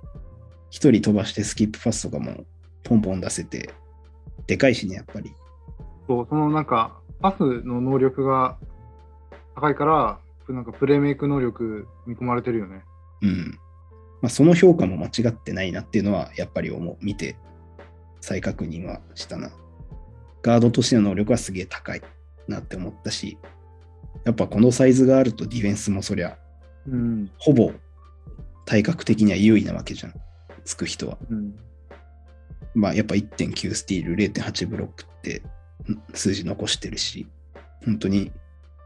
[0.71, 2.45] 一人飛ばしてスキップパスとかも
[2.85, 3.71] ポンポン出せて、
[4.47, 5.33] でかいしね、やっぱり。
[6.07, 8.57] そう、そのなんか、パスの能力が
[9.55, 10.19] 高いから、
[10.49, 12.83] なんかプレーメイク能力見込まれてるよね。
[13.23, 13.59] うん。
[14.23, 16.97] まあその評価も間違ってないなっていうのはやっぱり思う。
[17.01, 17.37] 見て
[18.21, 19.51] 再確認はしたな。
[20.43, 22.03] ガードとしての能力はすげえ高い
[22.49, 23.39] なって思ったし、
[24.25, 26.39] やっぱこのサイズがあるとディフェンスもそりゃ、
[26.87, 27.31] うん。
[27.39, 27.73] ほぼ
[28.67, 30.15] 体格的には優位なわけじゃん。
[30.65, 31.19] つく人は。
[31.31, 31.55] うん。
[32.75, 35.43] まあやっぱ1.9スティール、0.8ブロックって
[35.91, 37.27] ん数字残してるし、
[37.85, 38.33] 本当に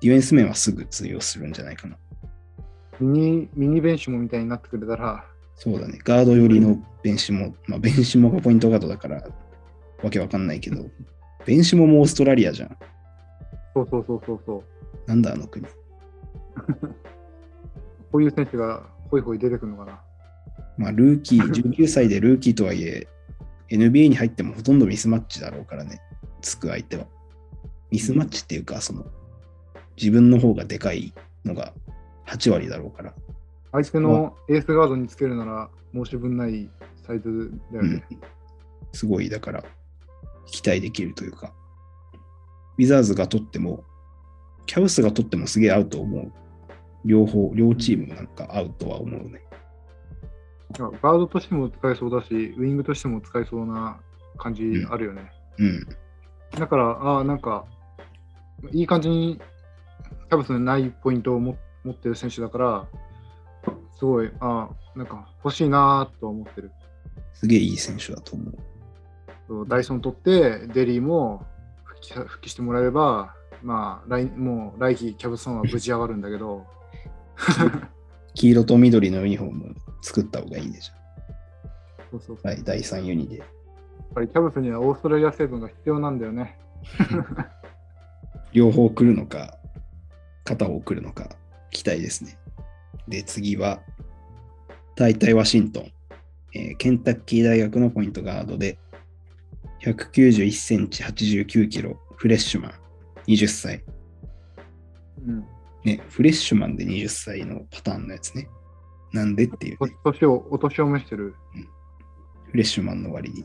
[0.01, 1.97] ディフェンス面はすぐ通用するんじゃないかな。
[3.01, 5.25] ミニ、ミニベンシモみたいになってくれたら、
[5.57, 5.99] そうだね。
[6.03, 9.23] ガード寄りのベンシモ、まあベンシモがポイントガードだから
[10.03, 10.85] わけわかんないけど、
[11.47, 12.77] ベンシモもオーストラリアじゃん。
[13.75, 15.09] そうそうそうそうそう。
[15.09, 15.67] なんだあの国。
[18.11, 20.01] こういう選手がホイホイ出てくるのかな。
[20.77, 23.07] まあルーキー、 19歳でルーキーとはいえ、
[23.71, 26.01] NBA に入ってもほとんどミスマッチだろうからね。
[26.41, 27.07] つく相手は。
[27.91, 29.07] ミスマッチっていうか、その、
[29.97, 31.15] 自分の方がでかい
[31.45, 31.73] のが
[32.27, 33.15] 8割だろうから。
[33.73, 36.71] 相手のエースガードにつけるなら申し分ない
[37.07, 38.07] サイズだよね。
[38.93, 39.65] すごい、だから、
[40.47, 41.53] 期待できるというか、
[42.79, 43.85] ウィザーズが取っても、
[44.67, 46.33] キャブスが取ってもすげえ合うと思う。
[47.05, 49.43] 両方、両チームなんか合うとは思うね。
[50.79, 54.01] ガードとしても使えそうだし、ウイングとしても使えそうな
[54.39, 55.31] 感じあるよね。
[55.59, 55.87] うん。
[56.59, 57.65] だから、ああ、なんか、
[58.73, 59.41] いい感じに
[60.29, 62.89] キャブスのないポイントをも持ってる選手だから、
[63.99, 66.73] すごい、ああ、なんか欲しいなとは思ってる。
[67.33, 68.51] すげえいい選手だと思
[69.63, 69.69] う。
[69.69, 71.45] ダイソン取って、デリーも
[71.85, 76.67] 復帰復帰してもらえれば、まあ、来もう来季キャブスファンは無事上がるんだけど、
[78.35, 80.93] 黄色と緑のユニフォーム作った方がいいでし
[82.11, 82.49] そうそうそうょ。
[82.49, 83.39] はい、第3ユニで。
[83.39, 83.47] やっ
[84.15, 86.59] ぱりキャブスにはオーストラリア成分が必要なんだよね。
[88.53, 89.59] 両方来るのか、
[90.45, 91.31] 片方来るのか、
[91.75, 92.39] 期待ですね。
[93.09, 93.83] で、次は、
[94.97, 95.93] 大体ワシントン、
[96.55, 98.79] えーケンタッキー大学のポイントガードで、
[99.83, 102.73] 191センチ、89キロ、フレッシュマン、
[103.27, 103.85] 20歳。
[105.27, 105.45] うん。
[105.85, 108.49] ね、フレッシュマンで20歳のパターンのやつね。
[109.13, 111.35] なんでっていう、ね、年を、お年を召してる。
[112.51, 113.45] フレッシュマンの割に。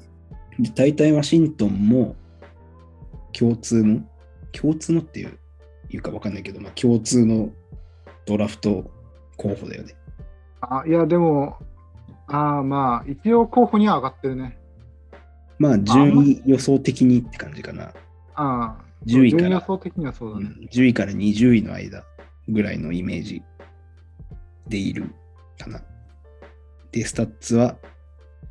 [0.60, 2.16] で、大体ワシントンも
[3.34, 4.08] 共通の、
[4.52, 5.38] 共通のっていう
[5.90, 7.50] いうかわかんないけど、まあ、共通の
[8.30, 8.92] ドラフト
[9.38, 9.96] 候補だよね。
[10.62, 11.58] あ、いや、でも、
[12.28, 14.60] ああ、まあ、一応候補には上がってるね。
[15.58, 17.86] まあ、順位予想的にって感じかな。
[17.86, 17.96] あ
[18.36, 18.76] あ、
[19.08, 20.46] 10位から順位予想的にはそうだね。
[20.60, 22.04] うん10位から20位の間
[22.48, 23.42] ぐらいのイメージ
[24.68, 25.10] でいる
[25.58, 25.82] かな。
[26.92, 27.78] で、スタッツは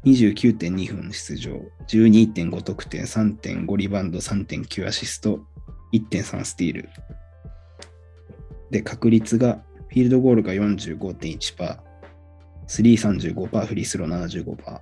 [0.05, 1.53] 29.2分出場、
[1.87, 5.39] 12.5得点、3.5リバウンド、3.9アシスト、
[5.93, 6.89] 1.3スティール。
[8.71, 11.79] で、確率が、フィールドゴールが45.1%、
[12.67, 14.81] スリー35%、フリースロー75%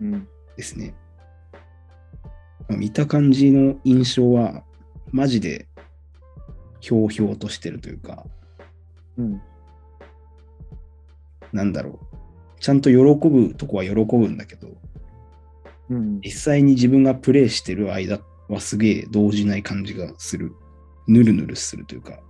[0.00, 0.28] うん。
[0.56, 0.94] ですね。
[2.68, 4.64] まあ見た感じの印象は、
[5.10, 5.66] マジで
[6.80, 8.24] ひょうひょうとしてるというか、
[9.16, 9.42] うん。
[11.52, 12.60] なんだろう。
[12.60, 14.68] ちゃんと喜ぶとこは喜ぶんだけど、
[15.90, 16.20] うん。
[16.20, 20.54] 実際に自分がプレイしてる間はすげえ動じない感じがする。
[21.06, 22.20] ぬるぬるするというか、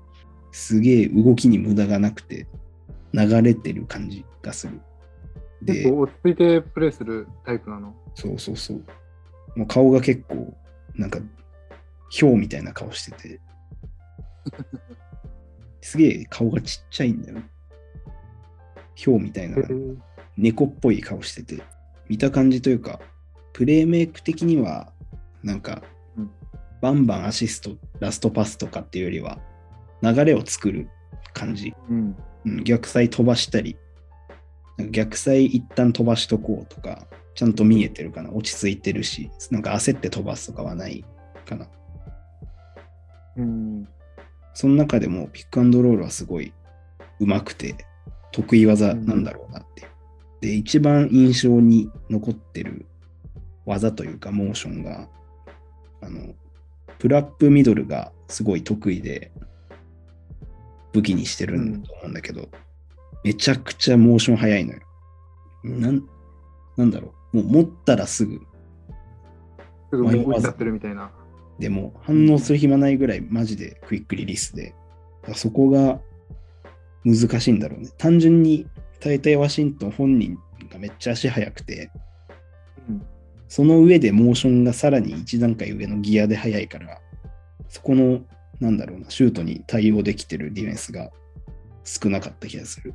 [0.54, 2.46] すげえ動きに無駄がなくて、
[3.12, 4.80] 流れてる感じがする。
[5.60, 7.92] で、結構落ち着いてプレイするタイプなの？
[8.14, 8.84] そうそうそう。
[9.56, 10.56] もう顔が結構、
[10.94, 11.18] なんか、
[12.08, 13.40] ヒョウみたいな顔してて、
[15.82, 17.50] すげえ顔がちっちゃいんだよね。
[18.94, 19.56] ヒョウみたいな
[20.36, 21.64] 猫っぽい顔してて、
[22.08, 23.00] 見た感じというか、
[23.52, 24.92] プレイメイク的には、
[25.42, 25.82] なんか
[26.16, 26.30] うん、
[26.80, 29.40] バンバンアシスト、ラストパスとかっていうよりは、
[30.12, 30.88] 流れを作る
[31.32, 31.74] 感じ。
[31.88, 32.16] うん。
[32.46, 33.76] うん、逆サイ飛ばしたり、
[34.90, 41.04] 逆サイ一旦飛ばしとこうとか、ちゃんと見えてるかな、落ち着いてるし、なんか焦って飛ばすとかはない
[41.46, 41.66] かな。
[43.36, 43.88] うん。
[44.52, 46.52] その中でもピックアンドロールはすごい
[47.18, 47.74] 上手くて、
[48.32, 49.88] 得意技なんだろうなっていう。
[50.40, 52.86] で、一番印象に残ってる
[53.64, 55.08] 技というか、モーションが、
[56.02, 56.34] あの、
[56.98, 59.32] プラップミドルがすごい得意で、
[60.94, 62.48] 武器にしてるんだと思うんだけど、
[63.24, 64.80] めちゃくちゃモーション速いのよ。
[65.64, 66.02] なん、
[66.76, 67.36] なんだろう。
[67.38, 68.40] もう持ったらすぐ、
[69.90, 71.10] すぐもう打っちゃってるみたいな。
[71.58, 74.74] でも反応する暇ないぐらいマジでクイックリリースで、
[75.34, 76.00] そこが
[77.04, 77.90] 難しいんだろうね。
[77.98, 78.66] 単純に
[79.00, 80.38] 大体ワシントン本人
[80.70, 81.90] がめっちゃ足速くて、
[82.88, 83.06] うん。
[83.48, 87.00] その上でモーションがさらに一段階上のギアで速いから、
[87.68, 88.20] そこの、
[88.60, 91.10] なんだろうな、シュートに対応できてるディフェンスが
[91.84, 92.94] 少なかった気がする。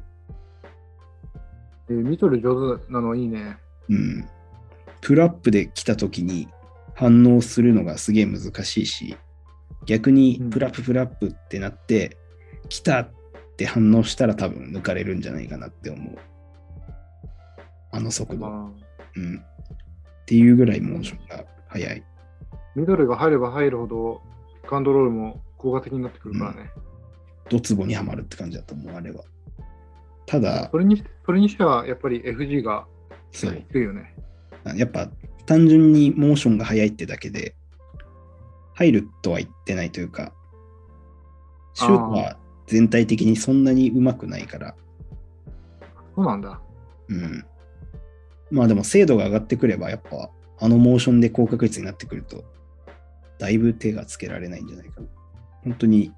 [1.90, 3.58] えーミドル上手なのいいね。
[3.90, 4.28] うん。
[5.02, 6.48] プルアップで来た時に
[6.96, 9.18] 反応するのがすげえ難しいし、
[9.86, 12.18] 逆にうんプラッププラップってなって、
[12.68, 13.10] 来たっ
[13.58, 16.18] て反応したら多分抜かれるんじゃないかなって思う。
[17.92, 18.48] あの速度。
[18.48, 18.72] ま
[19.16, 19.38] うん。
[19.38, 22.04] っていうぐらいモーションが速い。
[22.52, 24.22] あ、ミドルが入れば入るほど、
[24.62, 26.72] ピックアンドロールも効果的になってくるからね。
[27.50, 29.24] ドツボにはまるって感じだと思う、あれは。
[30.26, 32.88] ただそ、れにそれにしては、やっぱり FG が。
[33.32, 34.16] 低いよね。
[34.76, 35.10] やっぱ
[35.46, 37.56] 単純にモーションが速いってだけで、
[38.74, 40.34] 入るとは言ってないというか、
[41.74, 42.38] シュートは
[42.68, 44.76] 全体的にそんなに上手くないから、
[46.16, 46.62] そうなんだ。
[47.10, 47.46] うん。
[48.52, 50.30] まあでも精度が上がってくれば、やっぱ
[50.60, 52.44] あのモーションで高確率になってくると、
[53.40, 55.08] だいぶ手がつけられないんじゃないかな。
[55.64, 56.14] 本当に、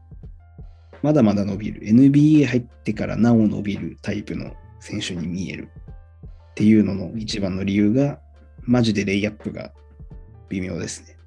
[1.02, 1.82] まだまだ伸びる。
[1.82, 5.70] NBA 入ってからなお伸びるタイプの選手に見える
[6.52, 8.20] っていうのの一番の理由が、
[8.64, 9.72] マジでレイアップが
[10.50, 11.18] 微妙ですね。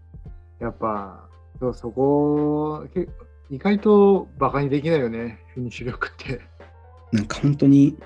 [0.61, 3.09] やっぱ、そうそこ、け
[3.51, 6.41] 意外とバカにできないよね、フィニッシュ力って。
[7.13, 7.97] なんか本当に、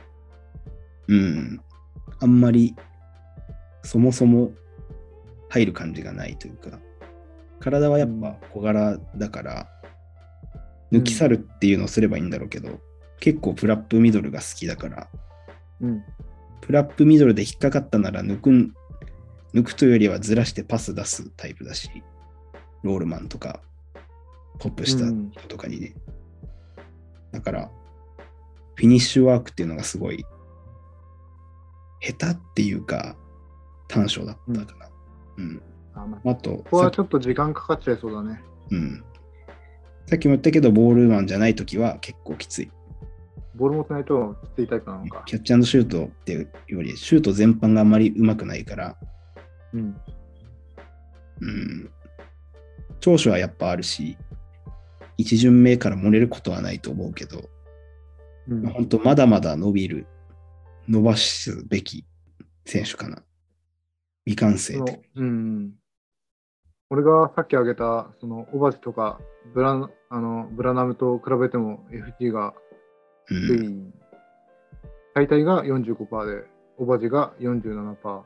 [1.09, 1.61] うん、
[2.21, 2.75] あんまり
[3.83, 4.53] そもそも
[5.49, 6.79] 入る感じがないというか、
[7.61, 9.69] 体はやっぱ小柄だから、
[10.93, 12.80] 抜き去るっていうのをすればいいんだろうけど、
[13.20, 15.09] 結構プラップミドルが好きだから、
[15.80, 16.05] うん。
[16.61, 18.74] プラップミドルで引っかかったなら抜くん、
[19.55, 21.91] 抜くというよりはずらしてパス出すタイプだし、
[22.82, 23.61] ロールマンとか、
[24.59, 25.95] ポップした人とかにね。
[27.32, 27.70] だから、
[28.74, 30.24] フィニッシュワークっていうのがすごい、
[32.01, 33.16] 下手っていうか、
[33.89, 34.91] 短所だったかな。
[35.39, 35.62] うん。
[35.95, 38.43] あまあ、あと、ここはさちょっと時間かかっちゃいそうだね。
[38.70, 39.05] うん。
[40.09, 42.71] さっきも言ったけど、ボールマンじゃないときは結構きつい。
[43.55, 45.23] ボール持ってないときついタイプなのか。
[45.27, 48.97] キャッチシュートっていうより、シュート全般があんまり上手くないから、
[49.75, 49.97] うん。
[51.41, 51.91] うん。
[53.01, 54.17] 長所はやっぱあるし、
[55.19, 57.51] 一巡目から漏れることはないと思うけど、
[58.49, 60.07] うんまあ、本当まだまだ伸びる、
[60.89, 62.07] 伸ばすべき
[62.65, 63.23] 選手かな。
[64.25, 65.03] 未完成で。
[65.17, 65.73] うん。
[66.91, 69.20] 俺がさっき挙げた、その、オバジとか
[69.55, 72.55] ブランあのブラナムと比べても FG が
[73.30, 73.47] うん。
[73.47, 73.93] 低い。
[75.14, 76.47] 大体が45%で、
[76.78, 78.22] オバジが47%。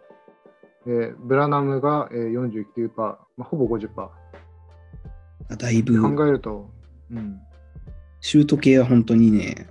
[0.86, 3.88] で、ブラナムがえー49%、まあ、ほぼ50%。
[5.56, 6.70] だいぶ、考えると、
[7.10, 7.40] うん。
[8.20, 9.68] シュート系は本当にね、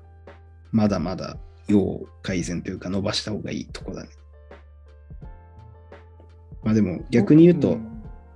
[0.72, 1.38] まだまだ
[1.68, 4.10] 要改善というか伸ばした方がいいとこだね。
[6.64, 7.91] まあでも逆に言うと、ん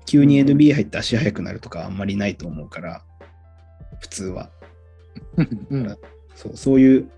[0.05, 3.01] 急に NBA 入って足速くなるとかあんまりないと思うから、
[3.99, 4.49] 普通は。
[5.71, 5.97] うん
[6.35, 7.09] そうそういう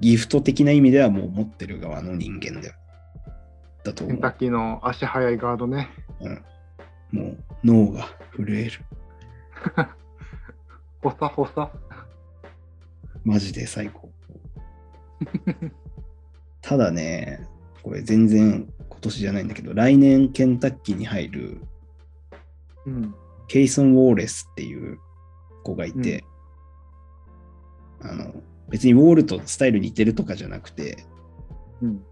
[0.00, 2.74] ギフト的な意味ではもう持ってる側の人間だよ。
[3.84, 4.28] だと思うケンタ。
[4.28, 5.90] ッキーの足速いガードね。
[6.20, 6.44] うん、
[7.12, 8.72] もう脳が震える。
[11.02, 11.70] ほさほさ。
[13.24, 14.10] マジで最高。
[16.60, 17.46] ただね、
[17.82, 21.60] これ全然今年じゃないんだけど、来年ケンタッキーに入る
[22.86, 23.14] うん。
[23.48, 24.98] ケイソン・ウォーレスっていう
[25.62, 26.24] 子がいて、
[28.00, 28.34] あの
[28.68, 31.04] 別にウォールとスタイル似てるとかじゃなくて、
[31.82, 32.04] うん。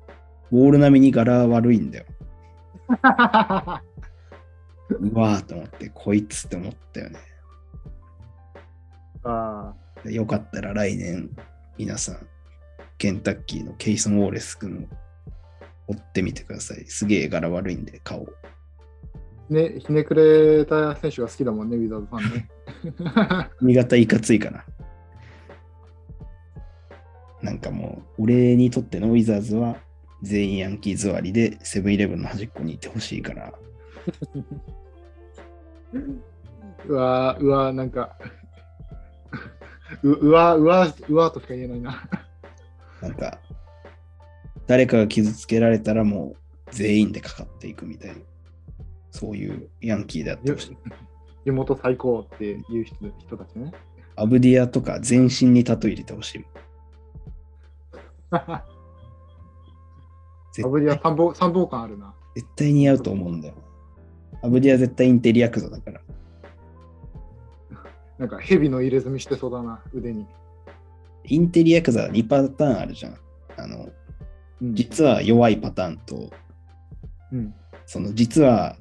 [0.50, 2.04] ウォール並みに柄悪いんだよ。
[4.90, 7.18] うわーと思って、こいつって思ったよね。
[9.24, 11.30] あでよかったら来年、
[11.78, 12.26] 皆さん、
[12.98, 14.88] ケンタッキーのケイソン・ウォーレス君
[15.88, 16.84] を追ってみてください。
[16.86, 18.26] すげえ柄悪いんで、顔。
[19.50, 22.48] ーね、ひねくれた選手が好きだもんね、ウィザーズファンね。
[23.60, 24.64] 新潟いかついかな。
[27.42, 29.76] なんかもう、俺にとってのウィザーズは
[30.22, 33.52] 全員ヤンキー座りでセブンイレブンの端っこにいてほしいから、
[36.86, 38.16] うわーうわーなんか、
[40.02, 42.08] ううわーうわーうわーとしか言えないな。
[43.00, 43.38] なんか、
[44.66, 48.16] 誰かが傷つけられたらもう全員でかかっていくみたいな、
[49.12, 50.76] そういうヤンキーであってほしい。
[51.44, 53.72] 地元最高っていう人人たちね。
[54.16, 56.44] アブディアとか全身にタトゥー入れてほしい。
[58.32, 58.64] ア
[60.52, 62.14] 絶ブリア参謀参謀感あるな。
[62.34, 63.54] 絶対似合うと思うんだよ。
[64.42, 66.00] アブディア絶対インテリヤクザだから。
[68.18, 70.26] なんか蛇の入れ墨してそうだな、腕に。
[71.24, 73.16] インテリヤクザは2パターンあるじゃん。
[73.56, 73.84] あの、
[74.60, 76.30] うん実は弱いパターンと、
[77.32, 77.52] うん、
[77.84, 78.76] その実は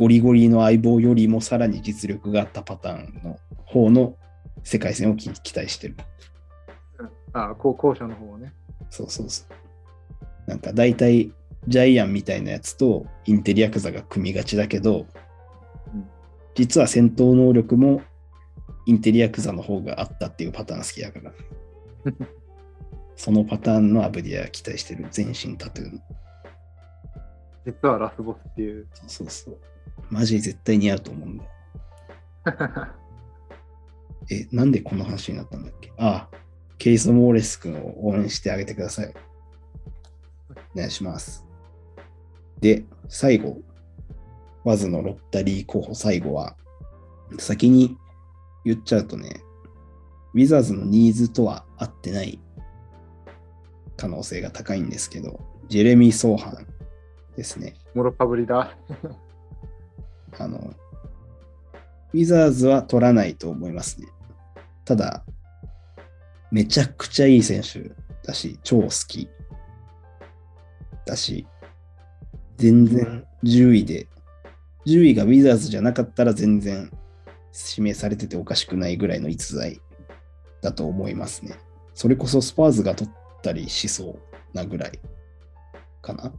[0.00, 4.16] ゴリゴリの相棒よりもさらに実力があったパターンの方の
[4.64, 5.96] 世界線を期期待してる。
[7.34, 8.54] あ後後者の方ね。
[8.88, 10.50] そうそうそう。
[10.50, 11.30] なんか大体
[11.68, 15.06] ジャイアンみたいなやつとインテリヤクザが組みがちだけど、
[15.92, 16.04] うん
[16.54, 18.02] 実は戦闘能力も
[18.86, 21.32] インテリヤクザの方があったっていうパターン好きだから。
[23.16, 26.00] そのパターンのアブディア期待してる全身タトゥーの。
[27.66, 28.86] 実はラスボスっていう。
[28.94, 29.58] そうそうそう。
[30.10, 31.50] マジ絶対似合うと思うんだよ。
[34.30, 35.92] え、なんでこの話になったんだっけ？
[35.98, 36.36] ああ、
[36.78, 39.14] ケイソン・ウォーレス君を応援してあげてください。
[40.74, 41.44] お願いします。
[42.60, 43.58] で、最後、
[44.64, 46.56] ワズのロッタリー候補最後は、
[47.38, 47.96] 先に
[48.64, 49.42] 言っちゃうとね、
[50.34, 52.38] ウィザーズのニーズとは合ってない
[53.96, 56.66] 可能性が高いんですけど、ジェレミー・ソーハン
[57.40, 57.74] ですね。
[57.94, 58.76] モロパブリだ。
[60.38, 60.74] あの、
[62.12, 64.08] ウィザーズは取らないと思いますね。
[64.84, 65.24] ただ、
[66.50, 67.92] めちゃくちゃいい選手
[68.26, 69.30] だし、超好き
[71.06, 71.46] だし、
[72.58, 74.06] 全然10位で、
[74.84, 76.90] 10位がウィザーズじゃなかったら全然
[77.70, 79.80] 指名されてておかしくないぐらいの逸材
[80.60, 81.54] だと思いますね。
[81.94, 84.18] それこそスパーズが取ったりしそう
[84.52, 85.00] なぐらい
[86.02, 86.34] かな。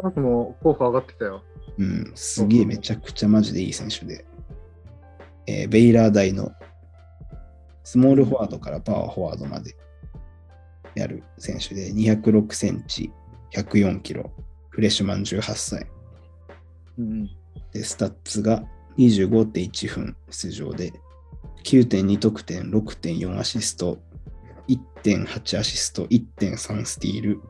[0.00, 1.42] タバスも候補上がってたよ。
[1.78, 4.24] うん、すげえめちゃくちゃマジでいい選手で、
[5.46, 6.52] えーベイラー大の
[7.84, 9.76] スモールフォワードからパワーフォワードまで
[10.94, 13.12] やる選手で、206センチ、
[13.54, 14.32] 104キロ、
[14.70, 15.86] フレッシュマン18歳。
[16.98, 17.26] うん、
[17.72, 18.64] で、スタッツが
[18.98, 20.92] 25.1分出場で、
[21.64, 23.98] 9.2得点、6.4アシスト、
[24.68, 27.40] 1.8アシスト、1.3スティール、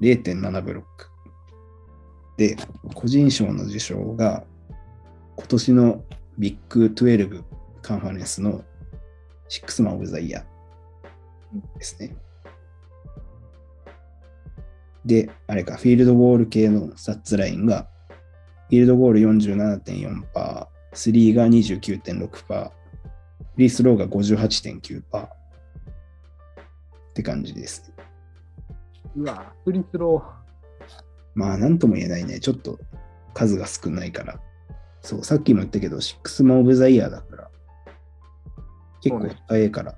[0.00, 1.15] 0.7ブロック。
[2.36, 2.56] で、
[2.94, 4.44] 個人賞の受賞が、
[5.36, 6.04] 今年の
[6.38, 7.42] ビッグ12
[7.82, 8.64] カンファレンスの
[9.48, 12.16] シックスマン・オブ・ザ・イヤーですね。
[15.04, 17.88] で、あれか、フィールドゴール系のスタッツラインが、
[18.68, 22.72] フィールドゴール47.4%、スリーが29.6%、フ
[23.56, 25.28] リースローが58.9%っ
[27.14, 27.92] て感じです。
[29.14, 30.22] うわ、フリースロ
[31.36, 32.40] まあ、なんとも言えないね。
[32.40, 32.80] ちょっと
[33.34, 34.40] 数が少ないから。
[35.02, 37.50] そう、さっきも言ったけど、シックスマン・オブ・ザ・イヤーだから、
[39.02, 39.94] 結構早いから、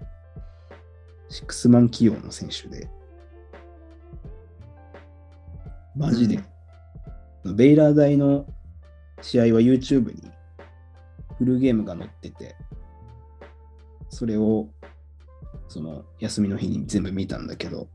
[1.28, 2.90] シックスマン起用の選手で、
[5.96, 6.42] マジで、
[7.44, 8.44] ベイラー大の
[9.22, 10.30] 試合は YouTube に
[11.38, 12.56] フルゲームが載ってて、
[14.10, 14.68] それを、
[15.68, 17.88] その、休みの日に全部見たんだけど、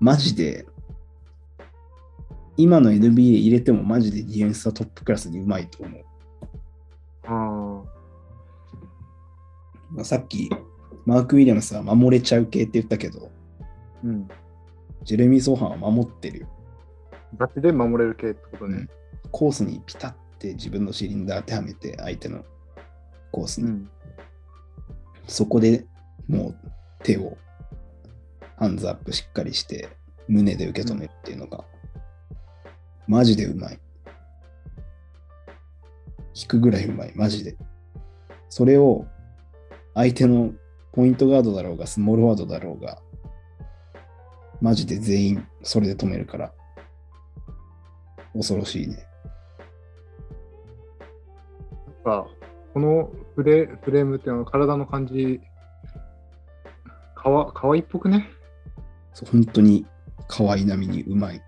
[0.00, 0.66] マジで、
[2.62, 6.04] 今の NBA 入れてもマジでディフェンスはトップクラスにうまいと思う。
[7.24, 7.82] あ
[9.92, 10.50] まあ、さっき、
[11.06, 13.30] マーク・ウィリアムスは守れちゃう系って言ったけど、
[13.60, 13.64] あ。
[14.04, 14.28] うん。
[15.04, 16.48] ジェレミー・ソーハンは守ってるよ。
[17.36, 18.88] ガチで守れる系ってことね。
[19.30, 22.44] コースにピタって自分のシリンダー当てはめて、相手の
[23.32, 23.68] コースに。
[23.68, 23.90] うん。
[25.26, 25.86] そこで
[26.28, 26.54] もう
[27.02, 27.38] 手を
[28.56, 29.88] ハンズアップしっかりして、
[30.28, 31.64] 胸で受け止めるっていうのが、
[33.10, 33.80] マジでうまい。
[36.32, 37.56] 引くぐらいうまい、マジで。
[38.48, 39.04] それを
[39.94, 40.52] 相手の
[40.92, 43.02] ポイントガードだろうが、スモールワードだろうが、
[44.60, 46.52] マジで全員それで止めるから、
[48.32, 49.04] 恐ろしいね。
[52.04, 52.28] なんか、
[52.72, 55.40] このフレフレームっていうのは体の感じ、
[57.16, 58.30] かわかわいいっぽくね？
[59.14, 59.84] そう本当に
[60.28, 61.42] 可愛い並みにうまい。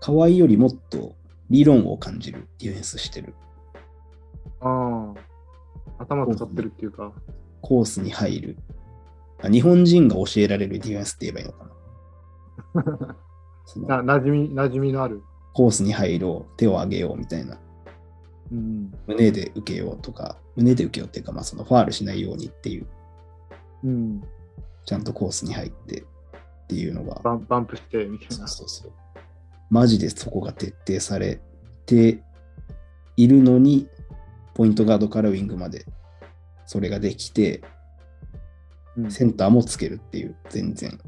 [0.00, 1.14] 可愛いよりもっと
[1.50, 3.34] 理論を感じるディフェンスしてる。
[4.60, 5.30] ああ。
[5.98, 7.12] 頭使ってるっていうか。
[7.60, 8.56] コースに入る。
[9.42, 11.64] あ日本人が教えられるディフェンスって言えばいいのか
[12.74, 14.00] な。
[14.02, 15.22] な馴染み、馴染みのある。
[15.52, 17.58] コースに入ろう、手を上げようみたいな。
[18.50, 18.92] うん。
[19.06, 22.86] 胸で受けようとか、胸で受けようっていうか、まあそのファールしないようにっていう、
[23.84, 24.22] うん。
[24.84, 28.48] ちゃんとコースに入ってっていうのが、バンバンプしてみたいそうな。
[28.48, 28.92] そうそう。
[29.70, 31.40] マジでそこが徹底され
[31.86, 32.22] て
[33.16, 33.88] いるのに、
[34.54, 35.86] ポイントガードからウィングまで
[36.70, 37.62] それができて、
[38.96, 41.00] うんセンターもつけるっていう、全然。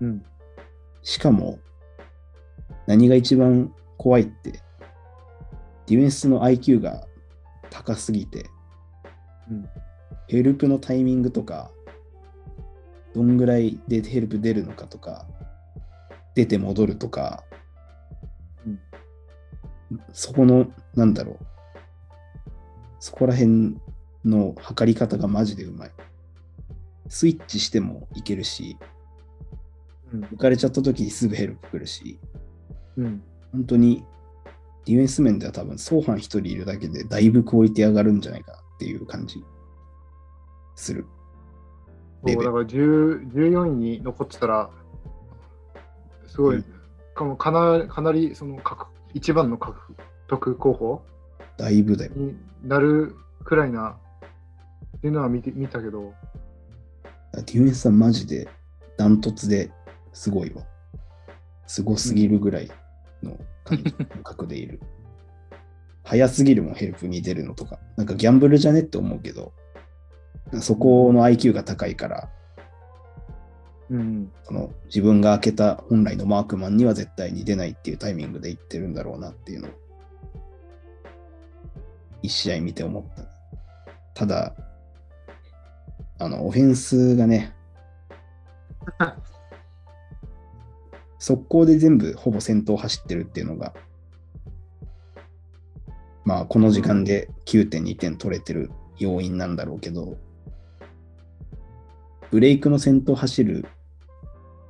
[0.00, 0.24] うん。
[1.02, 1.58] しかも、
[2.86, 7.06] 何が一番怖いって、ディフェンスの IQ が
[7.68, 8.46] 高すぎて、
[9.50, 9.68] うん。
[10.28, 11.70] ヘルプのタイミングとか、
[13.14, 15.26] どんぐらいでヘルプ出るのかとか、
[16.34, 17.44] 出て戻るとか、
[18.66, 18.80] うん
[20.12, 21.38] そこの、なんだろう、
[23.00, 23.76] そこら辺
[24.24, 25.90] の測り方がマジでうまい。
[27.08, 28.76] スイッチしてもいけるし、
[30.12, 30.24] うん。
[30.24, 32.18] 浮かれちゃった時にすぐヘルプ来るし、
[32.96, 33.22] うん。
[33.52, 34.04] 本当に
[34.84, 39.42] ディフェンス面では多分、相反一人いるだけでだいぶクオリティ上がるんじゃないかなっていう感じ
[40.76, 41.06] する。
[42.24, 44.70] そうだから10 14位に残ってたら、
[46.30, 46.64] すごい、うん
[47.14, 49.76] かもかなかなりその獲一番の獲
[50.26, 51.02] 得候補
[51.58, 52.12] だいぶだよ。
[52.14, 53.98] になるくらいな
[54.96, 56.14] っていうのは見て見たけど、
[57.34, 58.48] ディフェンスはマジで
[58.96, 59.70] ダントツで
[60.12, 60.62] すごいわ。
[61.66, 62.70] すごすぎるぐらい
[63.22, 63.78] の感
[64.24, 64.80] 覚でいる。
[66.02, 67.78] 早すぎるもんヘルプに出るのとか。
[67.96, 69.52] なんかギャンブルじゃねって思うけど、
[70.60, 72.30] そこの IQ が高いから、
[73.90, 79.70] うん、その自分が開けた本来のマークマンには絶対に出ないっていうタイミングで言ってるんだろうなっていうのを、
[82.22, 83.24] 一試合見て思った。
[84.14, 84.54] ただ、
[86.20, 87.52] あの、オフェンスがね、
[91.18, 93.74] 速攻で全部ほぼ先頭走ってるっていうのが、
[96.24, 100.16] まあ、この時間で9.2点取れてる要因なんだろうけど、
[102.30, 103.66] ブレイクの先頭走る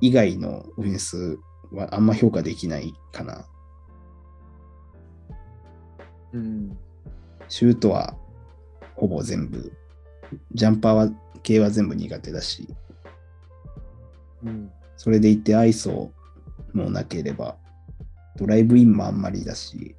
[0.01, 1.39] 以外のオフェンス
[1.73, 3.47] はあんま評価できないかな。
[6.33, 6.79] うん、
[7.49, 8.15] シュートは
[8.95, 9.73] ほぼ全部、
[10.53, 11.11] ジャンパーは
[11.43, 12.69] 系は全部苦手だし、
[14.45, 16.13] うん、それでいてアイソ
[16.73, 17.57] もなければ、
[18.37, 19.97] ドライブインもあんまりだし、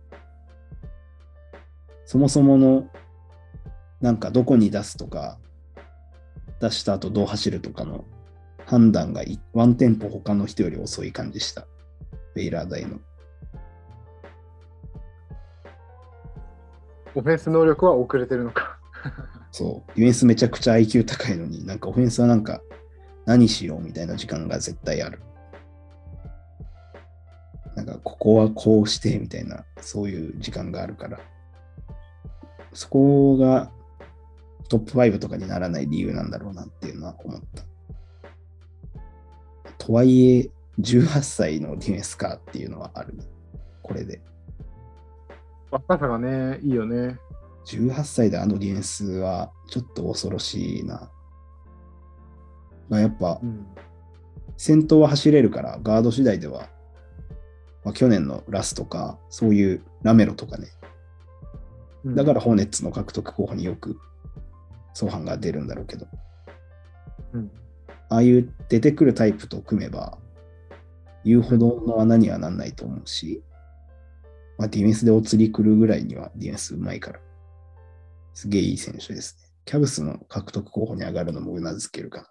[2.05, 2.89] そもそもの
[4.01, 5.37] なんかどこに出すとか、
[6.59, 8.05] 出した後どう走るとかの
[8.71, 11.67] 判断がいワンテンポ他の人より遅い感じした。
[12.33, 13.01] ベイラー大の。
[17.13, 18.79] オフェンス能力は遅れてるのか。
[19.51, 19.91] そう。
[19.97, 22.61] ディフェンスめちゃくちゃ IQ 高いのに、なんかオフェンスはなんか
[23.25, 25.21] 何しようみたいな時間が絶対ある。
[27.75, 31.19] なんかここはこうしてみたいな、そういう時間があるから。
[32.71, 33.69] そこが
[34.69, 37.65] トップ5とかにならない理由なんだろうなっていうのは思った。
[39.83, 40.49] とはいえ、
[40.79, 43.25] 18歳のディフェンスかっていうのはあるね。
[43.81, 44.21] これで。
[45.71, 47.17] 若さがね、いいよね。
[47.65, 51.09] 18歳であのディフェンスはちょっと恐ろしいな。
[52.89, 53.65] まあ、やっぱうん、
[54.57, 56.67] 先頭は走れるからガード次第では
[57.83, 60.67] まあ、去年のラスとか、そういうラメロとかね、
[62.03, 63.99] うんだからホーネッツの獲得候補によく
[64.95, 66.07] 相反が出るんだろうけど、
[67.33, 67.51] うん
[68.11, 70.17] ああいう出てくるタイプと組めば、
[71.23, 73.41] 言うほどの穴にはなんないと思うし、
[74.57, 77.21] まあ、ディフェンスでお釣り来るぐらいにはディフェンスうまいから、
[78.33, 79.49] すげえいい選手ですね。
[79.63, 82.27] キャブスの獲得候補に上がるのもうなずけるかな。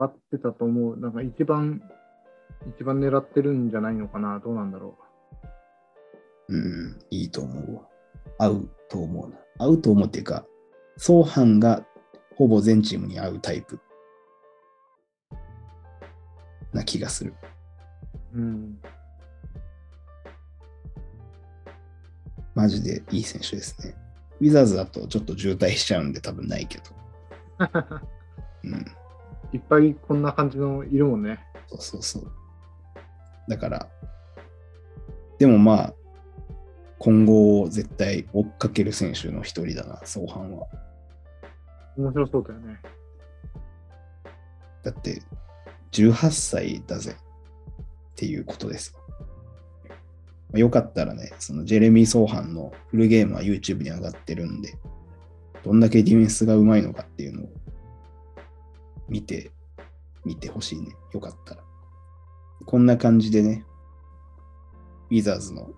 [0.00, 0.96] 上がってたと思う。
[0.98, 1.80] なんか一番、
[2.76, 4.40] 一番狙ってるんじゃないのかな。
[4.40, 4.98] どうなんだろ
[6.48, 7.82] うん、いいと思うわ。
[8.38, 9.36] 合うと思うな。
[9.58, 10.44] 合うと思うっていうか、
[10.96, 11.86] 相反が
[12.34, 13.78] ほぼ全チームに合うタイプ
[16.72, 17.34] な気がする。
[18.34, 18.38] う。
[18.38, 18.78] うん。
[22.54, 23.94] マジでいい選手ですね。
[24.40, 26.84] ウィザーズだとちょっと渋滞しちゃうんで多分ないけど。
[28.64, 28.86] うん、
[29.52, 31.40] いっぱいこんな感じのいるもんね。
[31.68, 32.32] そうそうそう。
[33.48, 33.88] だから、
[35.38, 35.94] でもまあ、
[36.98, 40.66] 今後を絶対追っかける選手の一人だな、相反は。
[41.96, 42.80] 面白そうだよね。
[44.84, 45.22] だって、
[45.92, 49.00] 18歳だぜっていうことですよ。
[50.50, 54.76] まあよかったらね、そのジェレミー・ソーハンのフルゲームは YouTube に上がってるんで、
[55.62, 57.48] どんだけディフェンスがうまいのかっていうのを
[59.08, 59.50] 見て、
[60.24, 60.94] 見てほしいね。
[61.12, 61.62] よかったら。
[62.64, 63.64] こんな感じでね、
[65.10, 65.70] ウィザーズの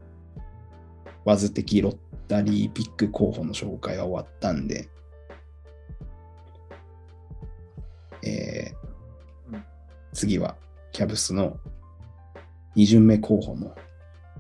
[1.25, 4.89] ワズ的ロッタリーピック候補の紹介は終わったんで、
[8.23, 8.84] えー
[10.15, 10.57] 次は
[10.93, 11.59] キャブスの
[12.77, 13.75] 2巡目候補の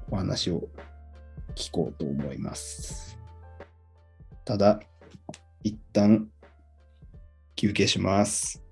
[0.09, 0.69] お話を
[1.57, 3.19] 聞こうと思います。
[4.45, 4.81] ただ、
[5.65, 6.29] 一旦
[7.57, 8.64] 休憩します。